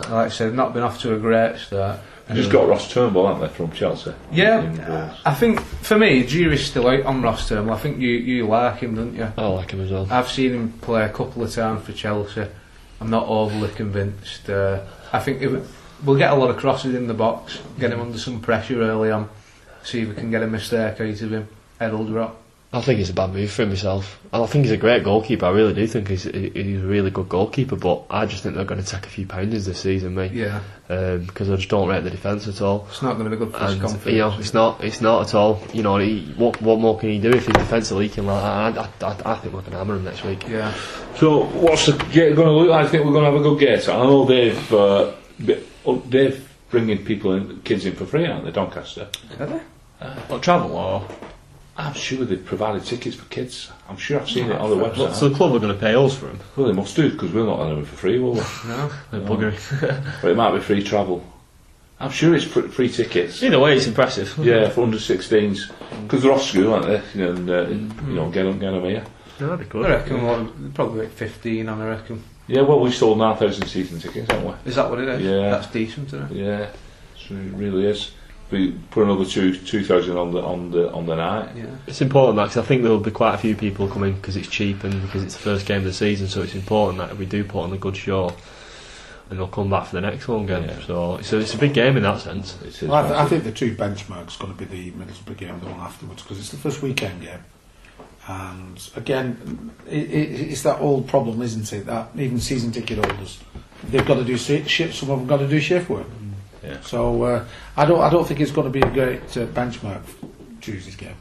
[0.01, 1.99] Like I said, not been off to a great start.
[2.29, 4.13] They just got Ross Turnbull, haven't they, from Chelsea?
[4.31, 7.75] Yeah, I think for me, jury's still out on Ross Turnbull.
[7.75, 9.33] I think you you like him, don't you?
[9.37, 10.07] I like him as well.
[10.11, 12.47] I've seen him play a couple of times for Chelsea.
[13.01, 14.51] I'm not overly convinced.
[14.51, 14.81] Uh,
[15.13, 15.63] I think it,
[16.05, 19.11] we'll get a lot of crosses in the box, get him under some pressure early
[19.11, 19.31] on,
[19.83, 21.49] see if we can get a mistake out of him.
[21.79, 22.43] Head will drop.
[22.71, 24.21] I think it's a bad move for him myself.
[24.31, 25.47] And I think he's a great goalkeeper.
[25.47, 27.77] I really do think he's he's a really good goalkeeper.
[27.77, 30.33] But I just think they're going to take a few pounders this season, mate.
[30.33, 32.87] Yeah, Because I just don't rate the defence at all.
[32.91, 34.05] it's not going to be good for his confidence.
[34.07, 35.63] you know, it's not, it's not at all.
[35.73, 38.43] You know, he, what, what more can he do if his defence are leaking like
[38.75, 39.03] that?
[39.03, 40.47] I, I, I, I think we're going to hammer him next week.
[40.47, 40.75] yeah,
[41.17, 42.85] So what's the gate going to look like?
[42.85, 43.89] I think we're going to have a good gate.
[43.89, 48.45] I know Dave, uh, bi- oh, Dave bringing people in, kids in for free, aren't
[48.45, 49.09] they, Doncaster?
[49.41, 49.61] Are they?
[50.29, 51.09] What travel or?
[51.79, 53.71] I'm sure they've provided tickets for kids.
[53.89, 55.15] I'm sure I've seen it on the website.
[55.15, 56.41] So the club are going to pay us for them.
[56.57, 58.41] well, they must do, because we're not letting them for free, will we?
[58.67, 58.91] No.
[59.13, 60.21] They're buggering.
[60.23, 61.25] but it might be free travel.
[62.01, 63.43] I'm sure it's fr- free tickets.
[63.45, 64.37] Either way, it's impressive.
[64.39, 65.71] Yeah, for under 16s.
[66.03, 67.03] Because they're off school, aren't they?
[67.15, 69.05] You know, and, uh, you know get them, get them here.
[69.41, 69.87] Yeah, that'd be good.
[69.87, 70.01] I good.
[70.01, 72.23] reckon well, probably like 15 I reckon.
[72.49, 74.71] Yeah, well, we sold 9,000 season tickets, haven't we?
[74.71, 75.23] Is that what it is?
[75.23, 75.51] Yeah.
[75.51, 76.37] That's decent, isn't it?
[76.37, 76.71] Yeah,
[77.17, 78.13] so it really is.
[78.51, 81.51] We put another two two thousand on the on the on the night.
[81.55, 81.67] Yeah.
[81.87, 84.37] It's important that 'cause I think there will be quite a few people coming because
[84.37, 86.29] it's cheap and because it's the first game of the season.
[86.29, 88.33] So it's important that we do put on a good show,
[89.29, 90.63] and they'll come back for the next one again.
[90.65, 90.87] Yeah.
[90.87, 92.57] So it's a, it's a big game in that sense.
[92.81, 95.61] Well, I, th- I think the two benchmarks going to be the Middlesbrough game, and
[95.61, 97.45] the one afterwards, because it's the first weekend game.
[98.29, 101.87] And again, it, it, it's that old problem, isn't it?
[101.87, 103.41] That even season ticket holders,
[103.91, 104.95] they've got to do shift.
[104.95, 106.07] Some of them got to do shift work.
[106.63, 106.81] Yeah.
[106.81, 107.45] So uh,
[107.77, 110.29] I don't, I don't think it's going to be a great uh, benchmark for
[110.61, 111.17] Tuesday's game.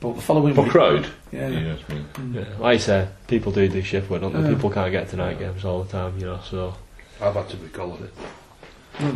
[0.00, 1.08] But the following for week, crowd.
[1.32, 1.60] yeah, yeah.
[1.60, 2.22] know I?
[2.32, 2.44] Yeah.
[2.60, 4.48] Like you say, people do do shift work, don't they?
[4.48, 4.54] Yeah.
[4.54, 6.40] People can't get to night games all the time, you know.
[6.48, 6.74] So
[7.20, 9.14] I've had to be collared it.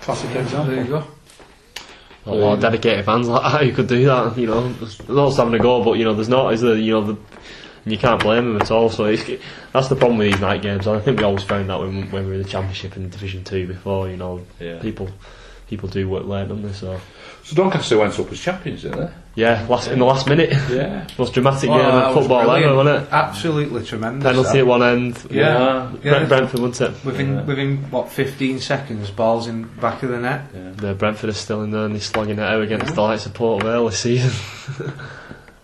[0.00, 0.74] classic example.
[0.74, 1.04] There you go.
[2.26, 4.38] a lot of dedicated fans like that who could do that.
[4.38, 6.54] You know, there's there's always having a go, but you know, there's not.
[6.54, 6.74] Is there?
[6.74, 7.16] You know, the,
[7.84, 8.88] and you can't blame them at all.
[8.90, 9.24] So it's,
[9.72, 10.86] that's the problem with these night games.
[10.88, 13.44] I think we always found that when, when we were in the Championship and Division
[13.44, 14.08] Two before.
[14.08, 14.78] You know, Yeah.
[14.80, 15.08] people
[15.68, 16.72] people do work late, don't they?
[16.72, 17.00] So
[17.42, 19.10] So Doncaster went up as champions, didn't they?
[19.34, 21.06] yeah, last in the last minute, Yeah.
[21.18, 23.08] most dramatic Oh, game of was football ever, wasn't it?
[23.12, 24.24] Absolutely tremendous.
[24.30, 25.24] Penalty at one end.
[25.30, 25.88] Yeah.
[25.90, 26.24] Brent- Yeah.
[26.26, 27.04] Brentford, wasn't it?
[27.04, 27.42] Within Yeah.
[27.44, 30.76] within what 15 seconds, balls in back of the net.
[30.76, 33.32] The Brentford are still in there and they're slogging it out against the likes of
[33.34, 34.32] Port Vale this season.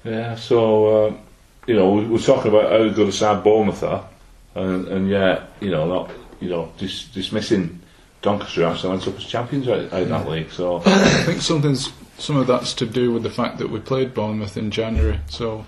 [0.04, 0.34] Yeah.
[0.36, 1.18] So um,
[1.66, 4.08] you know, we, we're talking about how good a side Bournemouth are,
[4.54, 7.80] and, and yeah, you know, not you know, dis- dismissing
[8.22, 10.50] Doncaster actually went up as champions out, out of that league.
[10.50, 14.12] So I think something's some of that's to do with the fact that we played
[14.14, 15.64] Bournemouth in January, so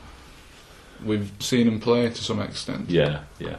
[1.05, 2.91] we've seen them play to some extent.
[2.91, 3.57] yeah, yeah.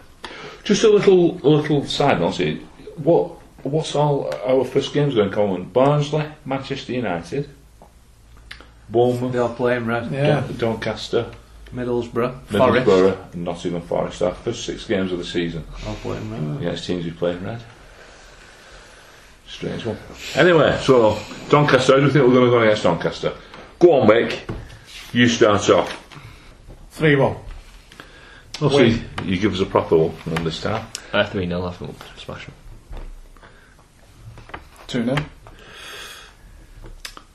[0.63, 2.35] Just a little, a little side note.
[2.37, 2.55] here.
[2.95, 3.31] What,
[3.63, 5.65] what's all our first games going to come on?
[5.65, 7.49] Barnsley, Manchester United,
[8.89, 10.11] Bournemouth, They all play in red.
[10.11, 10.41] Yeah.
[10.41, 11.31] Don- Doncaster,
[11.73, 14.21] Middlesbrough, Forest, Middlesbrough, and Nottingham Forest.
[14.21, 16.61] Our first six games of the season all play in red.
[16.61, 17.61] against teams who play in red.
[19.47, 19.97] Strange one.
[20.35, 21.17] Anyway, so
[21.49, 21.93] Doncaster.
[21.93, 23.33] How do you think we're going to go against Doncaster?
[23.79, 24.39] Go on, Mick.
[25.13, 25.99] You start off.
[26.91, 27.37] Three one.
[28.61, 29.01] We'll see.
[29.23, 30.87] You give us a proper one on this time.
[31.11, 32.55] Uh, 3 0, I think we'll smash them.
[34.87, 35.17] 2 0.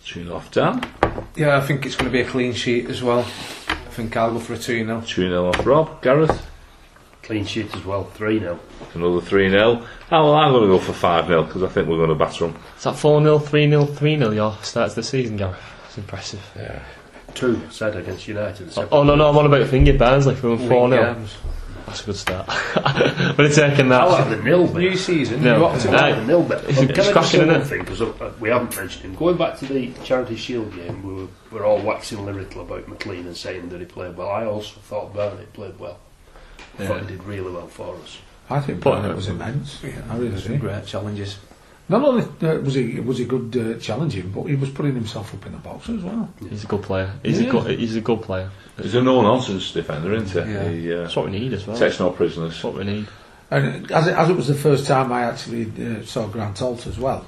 [0.04, 0.82] Tune off Dan.
[1.36, 3.26] Yeah, I think it's going to be a clean sheet as well.
[3.98, 5.02] think I'll go for a 2-0.
[5.02, 6.00] 2-0 off Rob.
[6.02, 6.46] Gareth?
[7.24, 8.56] Clean sheet as well, 3-0.
[8.94, 9.56] Another 3-0.
[9.60, 12.46] Oh, well, I'm going to go for 5-0 because I think we're going to batter
[12.46, 12.62] them.
[12.76, 15.58] Is that 4-0, 3-0, 3-0 your starts the season, Gareth?
[15.86, 16.40] It's impressive.
[16.54, 16.80] Yeah.
[17.34, 18.72] Two, said against United.
[18.76, 21.28] Oh, oh, no, no, I'm on about Finger Barnsley from 4-0.
[21.88, 22.46] That's a good start.
[23.36, 24.36] But it's taking I like that.
[24.36, 24.76] the nil bit.
[24.76, 25.42] New season.
[25.42, 25.56] No.
[25.58, 26.14] You opt to No.
[26.20, 26.58] The nil bit.
[26.58, 27.64] It's- Can it's just cracking, isn't it?
[27.66, 29.14] thing, because uh, we haven't mentioned him.
[29.14, 32.86] Going back to the Charity Shield game, we were, we were all waxing lyrical about
[32.86, 34.28] McClean and saying that he played well.
[34.30, 35.98] I also thought Barnett played well.
[36.78, 38.18] I thought he did really well for us.
[38.50, 39.82] I think But- Barnett was immense.
[39.82, 40.58] Yeah, I really Some do.
[40.58, 41.38] great challenges.
[41.90, 45.32] Not only uh, was he was he good uh, challenging, but he was putting himself
[45.34, 46.28] up in the box as well.
[46.50, 47.12] He's a good player.
[47.22, 47.48] He's, Yeah.
[47.48, 48.50] a, good, he's a good player.
[48.80, 50.52] He's a no nonsense defender, isn't he?
[50.52, 50.68] Yeah.
[50.68, 51.76] He uh, That's what we need as well.
[51.78, 52.50] takes no prisoners.
[52.52, 53.06] That's what we need.
[53.50, 56.86] And as it, as it was the first time I actually uh, saw Grant Holt
[56.86, 57.24] as well,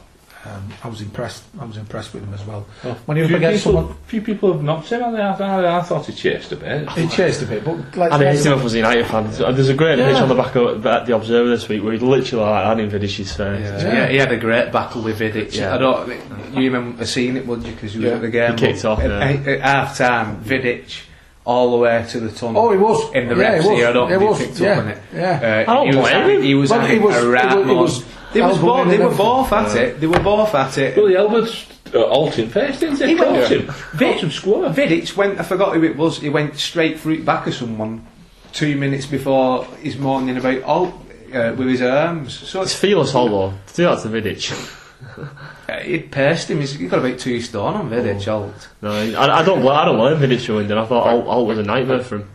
[0.46, 1.44] um, I was impressed.
[1.60, 2.62] I was impressed with him as well.
[3.04, 6.06] When you few, people, someone, few people have knocked him, and I, I, I thought
[6.06, 6.88] he chased a bit.
[6.92, 9.30] he chased a bit, but like I hate him off as a United fan.
[9.54, 10.08] There's a great Yeah.
[10.12, 12.80] pitch on the back of at the Observer this week where he literally like had
[12.80, 13.36] him Vidic's face.
[13.38, 13.56] Yeah.
[13.60, 13.92] Yeah.
[13.94, 15.54] yeah, he had a great battle with Vidic.
[15.54, 15.74] Yeah.
[15.74, 16.08] I don't.
[16.54, 17.72] You remember seeing it, would you?
[17.72, 18.52] Because you were at the game.
[18.52, 19.10] He kicked but off, At,
[19.44, 19.52] yeah.
[19.52, 21.02] at half time, Vidic
[21.44, 22.62] all the way to the tunnel.
[22.62, 23.14] Oh, he was.
[23.14, 23.78] in the Yeah, ref's he was.
[23.80, 23.88] ear.
[23.88, 24.38] I don't He think was.
[24.40, 24.70] he picked Yeah.
[24.72, 24.98] up on it.
[25.14, 25.64] Yeah.
[25.66, 26.42] Uh, I don't he was, blame him.
[26.42, 27.82] He was Well, he was- around it was- it more.
[27.82, 28.88] was They was both.
[28.88, 29.88] They were both at everything.
[29.96, 30.00] it.
[30.00, 30.96] They were both at it.
[30.96, 33.08] Well, the Albert uh, Alton face, didn't he?
[33.08, 33.74] He went- Caught him.
[33.94, 34.70] Vic- square.
[34.70, 35.40] Vidic went.
[35.40, 36.18] I forgot who it was.
[36.18, 38.06] He went straight through the back of someone
[38.52, 40.86] two minutes before his moaning about all
[41.34, 42.32] uh, with his arms.
[42.34, 43.54] So It's it's, fearless hollow.
[43.74, 44.76] Do that to Vidic.
[45.18, 46.60] uh, it pierced him.
[46.60, 48.24] He's, he's got about two stone on Vidic.
[48.24, 48.68] Holt.
[48.82, 49.60] No, I, I don't.
[49.60, 50.72] bl- I don't blame Vidic for winning.
[50.78, 52.30] I thought Holt, Holt was a nightmare for him.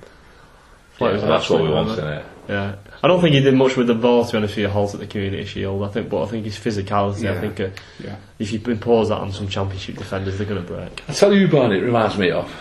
[0.99, 2.13] Yeah, was that's what we absolute want, nightmare.
[2.13, 2.25] isn't it?
[2.47, 2.75] Yeah,
[3.05, 4.95] I don't think he did much with the ball to be honest for your Holt
[4.95, 5.83] at the Community Shield.
[5.83, 7.29] I think, but I think his physicality.
[7.29, 7.69] I think uh,
[8.03, 8.15] Yeah.
[8.39, 11.03] if you impose that on some Championship defenders, they're going to break.
[11.07, 12.51] I tell you, Barney, it reminds me of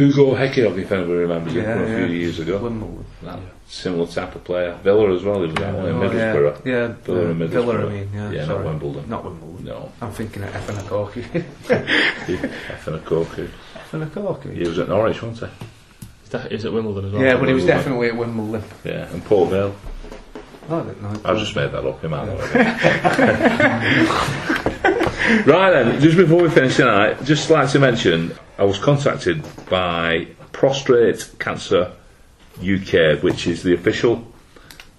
[0.00, 2.56] Ugo Ehiogu, if anybody remembers him Yeah, a few years ago.
[2.56, 3.04] Wimbledon.
[3.22, 4.78] That similar type of player.
[4.82, 6.64] Villa as well, he was that one in Oh, yeah, Middlesbrough.
[6.64, 7.50] yeah, Villa and Middlesbrough.
[7.50, 8.64] Villa, I mean, yeah, Yeah, not.
[8.64, 9.10] Wimbledon.
[9.10, 9.64] Not Wimbledon.
[9.66, 11.22] No, I'm thinking of Efan Ekoku.
[12.26, 13.48] Effing a corker.
[13.74, 14.54] Efan Ekoku.
[14.54, 15.71] He was at Norwich, wasn't He's def-
[16.48, 17.22] he was at Wimbledon as well.
[17.22, 18.62] Yeah, but he was definitely at Wimbledon.
[18.84, 19.74] Yeah, and Port Vale.
[20.68, 21.20] No, I don't know.
[21.24, 22.38] I just made that up, he might not.
[25.46, 30.28] Right then, just before we finish tonight, just like to mention, I was contacted by
[30.52, 31.92] Prostrate Cancer
[32.58, 34.26] UK, which is the official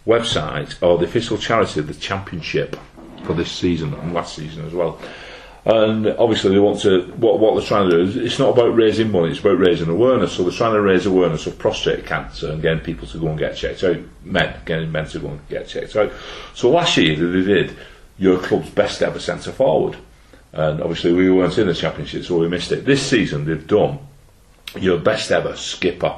[0.08, 2.78] website or the official charity of the championship
[3.24, 5.00] for this season and last season as well.
[5.66, 7.04] And obviously, they want to.
[7.14, 9.88] What, what they're trying to do is it's not about raising money; it's about raising
[9.88, 10.34] awareness.
[10.34, 13.40] So they're trying to raise awareness of prostate cancer and getting people to go and
[13.40, 13.98] get checked out.
[14.26, 16.12] Men, getting men to go and get checked out.
[16.54, 17.78] So last year they did
[18.18, 19.98] your club's best ever centre forward,
[20.52, 22.84] and obviously we weren't in the championship, so we missed it.
[22.84, 24.00] This season they've done
[24.78, 26.14] your best ever skipper,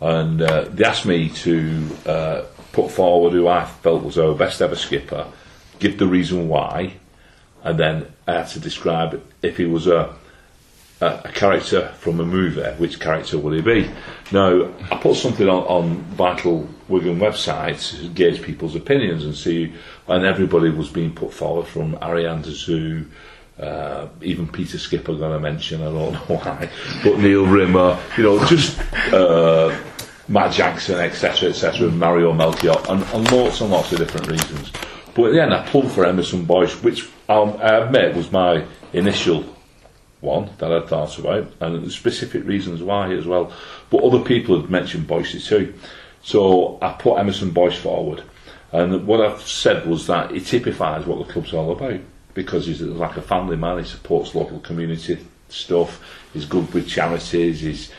[0.00, 4.62] and uh, they asked me to uh, put forward who I felt was our best
[4.62, 5.26] ever skipper,
[5.80, 6.94] give the reason why,
[7.64, 10.14] and then I had to describe if he was a,
[11.00, 13.90] a, character from a movie, which character would he be?
[14.30, 19.72] Now, I put something on, on Vital Wigan website to gauge people's opinions and see,
[20.06, 23.06] and everybody was being put forward from Arjan de Zeeuw,
[23.58, 26.68] uh, even Peter Skipper got a mention, I don't know why,
[27.02, 28.78] but Neil Rimmer, you know, just
[29.10, 29.74] uh,
[30.28, 34.70] Matt Jackson, etc., etc., and Mario Melchiot, and, and lots and lots of different reasons.
[35.14, 38.30] But at the end, I pulled for Emerson Boyce, which um, I admit it was
[38.30, 39.44] my initial
[40.20, 43.52] one that I thought about, and specific reasons why as well.
[43.90, 45.74] But other people had mentioned Boyce too.
[46.22, 48.22] So I put Emerson Boyce forward.
[48.72, 52.00] And what I've said was that he typifies what the club's all about
[52.32, 56.02] because he's like a family man, he supports local community stuff,
[56.32, 57.92] he's good with charities, he's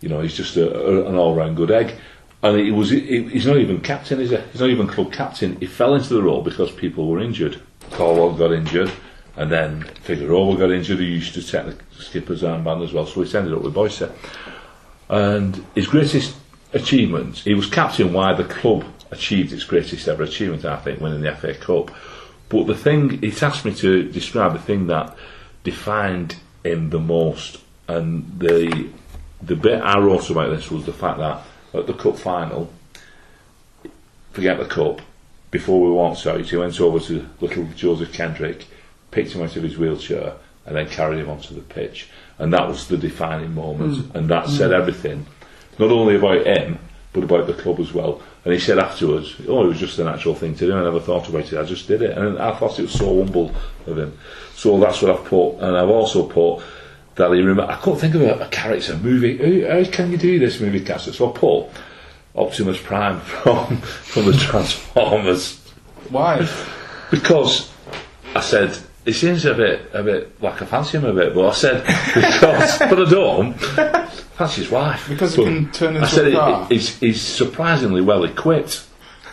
[0.00, 1.94] you know, he's just a, a, an all-round good egg.
[2.42, 4.36] And he was he, he's not even captain, is he?
[4.50, 5.56] He's not even club captain.
[5.60, 7.60] He fell into the role because people were injured.
[7.92, 8.90] Caldwell got injured,
[9.36, 10.98] and then Figueroa got injured.
[10.98, 14.02] He used to take the skipper's armband as well, so he ended up with Boyce.
[15.08, 16.36] And his greatest
[16.72, 21.20] achievement, he was captain why the club achieved its greatest ever achievement, I think, winning
[21.20, 21.90] the FA Cup.
[22.48, 25.16] But the thing, it asked me to describe the thing that
[25.64, 28.88] defined him the most, and the
[29.42, 31.42] the bit I wrote about this was the fact that
[31.74, 32.70] at the cup final,
[34.32, 35.00] forget the cup,
[35.52, 38.66] before we walked out, he went over to little Joseph Kendrick,
[39.12, 40.32] picked him out of his wheelchair,
[40.66, 42.08] and then carried him onto the pitch.
[42.38, 44.16] And that was the defining moment, hmm.
[44.16, 44.80] and that said hmm.
[44.80, 45.26] everything,
[45.78, 46.78] not only about him,
[47.12, 48.22] but about the club as well.
[48.44, 50.74] And he said afterwards, "Oh, it was just a natural thing to do.
[50.74, 51.58] I never thought about it.
[51.58, 53.54] I just did it." And I thought it was so humble
[53.86, 54.18] of him.
[54.54, 56.64] So that's what I've put, and I've also put
[57.16, 57.70] that he remember.
[57.70, 59.36] I couldn't think of a, a character movie.
[59.66, 61.12] How, how can you do this movie character?
[61.12, 61.68] So I put
[62.34, 65.58] Optimus Prime from from the Transformers
[66.10, 66.48] Why?
[67.10, 67.70] because
[68.34, 71.48] I said he seems a bit a bit like I fancy him a bit, but
[71.48, 76.08] I said because but I don't fancy his wife Because he can turn I into
[76.08, 76.66] said a he- car.
[76.68, 78.86] he's, he's surprisingly well equipped.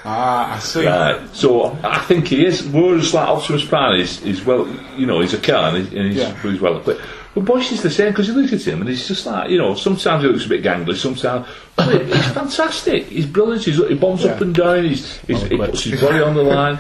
[0.06, 0.86] Ah, I see.
[0.88, 1.28] Right.
[1.36, 2.66] So I think he is.
[2.66, 4.66] Whereas like Optimus Prime is, is well,
[4.98, 6.42] you know, he's a car and he's, and he's, Yeah.
[6.42, 7.02] he's well equipped.
[7.36, 9.58] But Bosch is the same because you look at him and he's just like, you
[9.60, 13.06] know, sometimes he looks a bit gangly, sometimes but he's fantastic.
[13.06, 13.64] He's brilliant.
[13.64, 14.86] He's, he bombs up and down.
[14.86, 16.80] He's, he's, he puts his body on the line.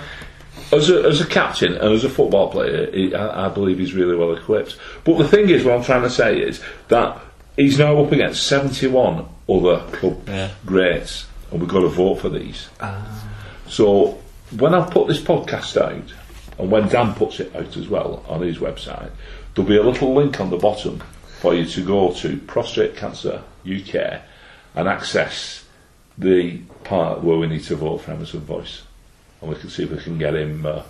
[0.72, 3.94] As a, as a captain and as a football player, he, I, I believe he's
[3.94, 4.78] really well equipped.
[5.04, 7.20] But the thing is, what I'm trying to say is that
[7.56, 10.52] he's now up against 71 other club Yeah.
[10.66, 12.70] greats, and we've got to vote for these.
[12.82, 13.24] Ah.
[13.68, 14.20] So
[14.58, 16.14] when I put this podcast out,
[16.60, 19.12] and when Dan puts it out as well on his website,
[19.60, 21.04] there'll be a little link on the bottom
[21.42, 24.22] for you to go to Prostate Cancer UK
[24.76, 25.66] and access
[26.18, 28.84] the part where we need to vote for Emerson Boyce,
[29.42, 30.82] and we can see if we can get him uh,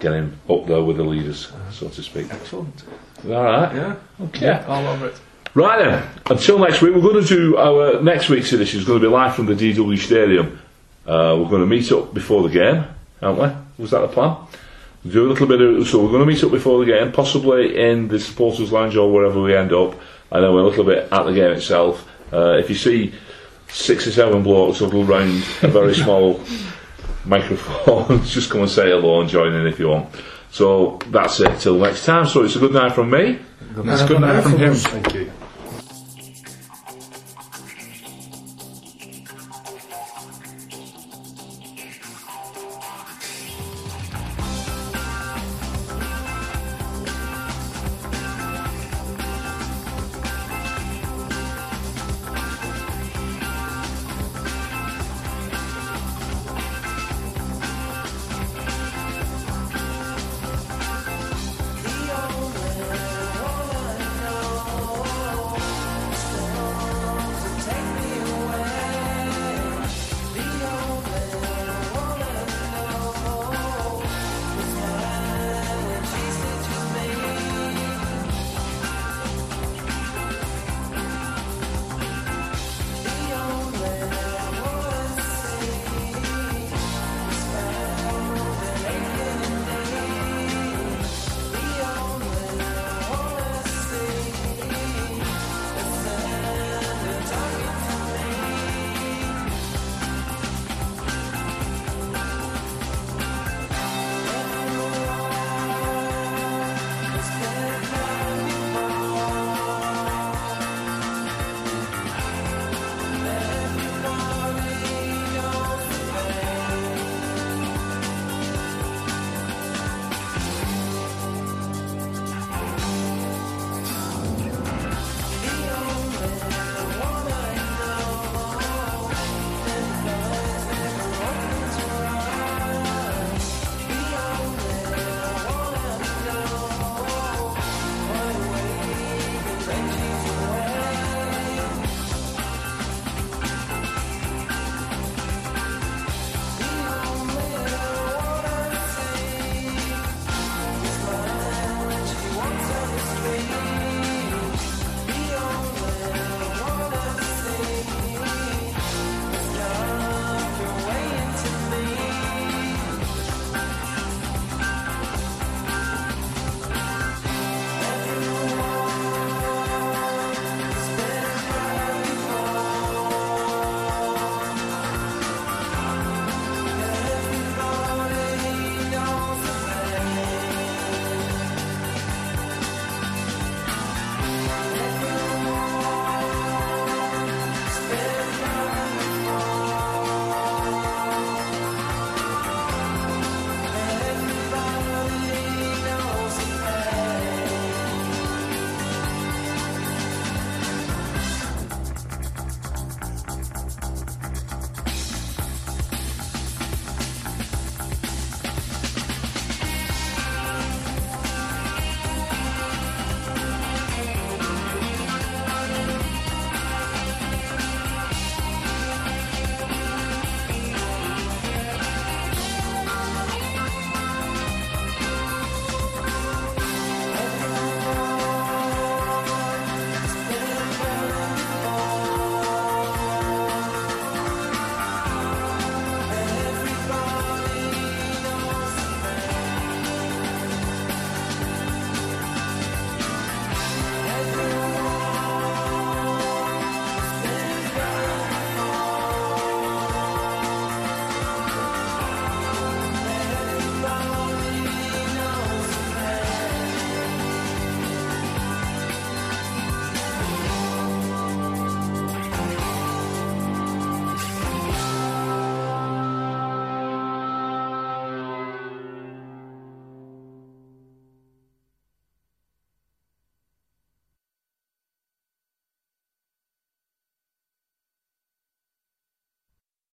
[0.00, 2.26] get him up there with the leaders, so to speak.
[2.32, 2.82] Excellent.
[3.24, 3.74] All right.
[3.74, 3.96] Yeah.
[4.20, 4.50] Okay.
[4.66, 5.20] All over it.
[5.54, 9.00] Right then, until next week, we're going to do our next week's edition is going
[9.00, 10.58] to be live from the DW Stadium.
[11.06, 12.84] Uh, we're going to meet up before the game,
[13.20, 13.82] aren't we?
[13.82, 14.36] Was that the plan?
[15.04, 17.76] Do a little bit of, so we're going to meet up before the game, possibly
[17.76, 19.94] in the supporters' lounge or wherever we end up,
[20.30, 22.08] and then we're a little bit at the game itself.
[22.32, 23.12] Uh, if you see
[23.68, 26.40] six or seven blokes huddled round a very small
[27.24, 30.08] microphone, just come and say hello and join in if you want.
[30.52, 32.26] So that's it till next time.
[32.26, 33.38] So it's a good night from me.
[33.76, 34.74] It's a good night from him.
[34.74, 35.32] Thank you.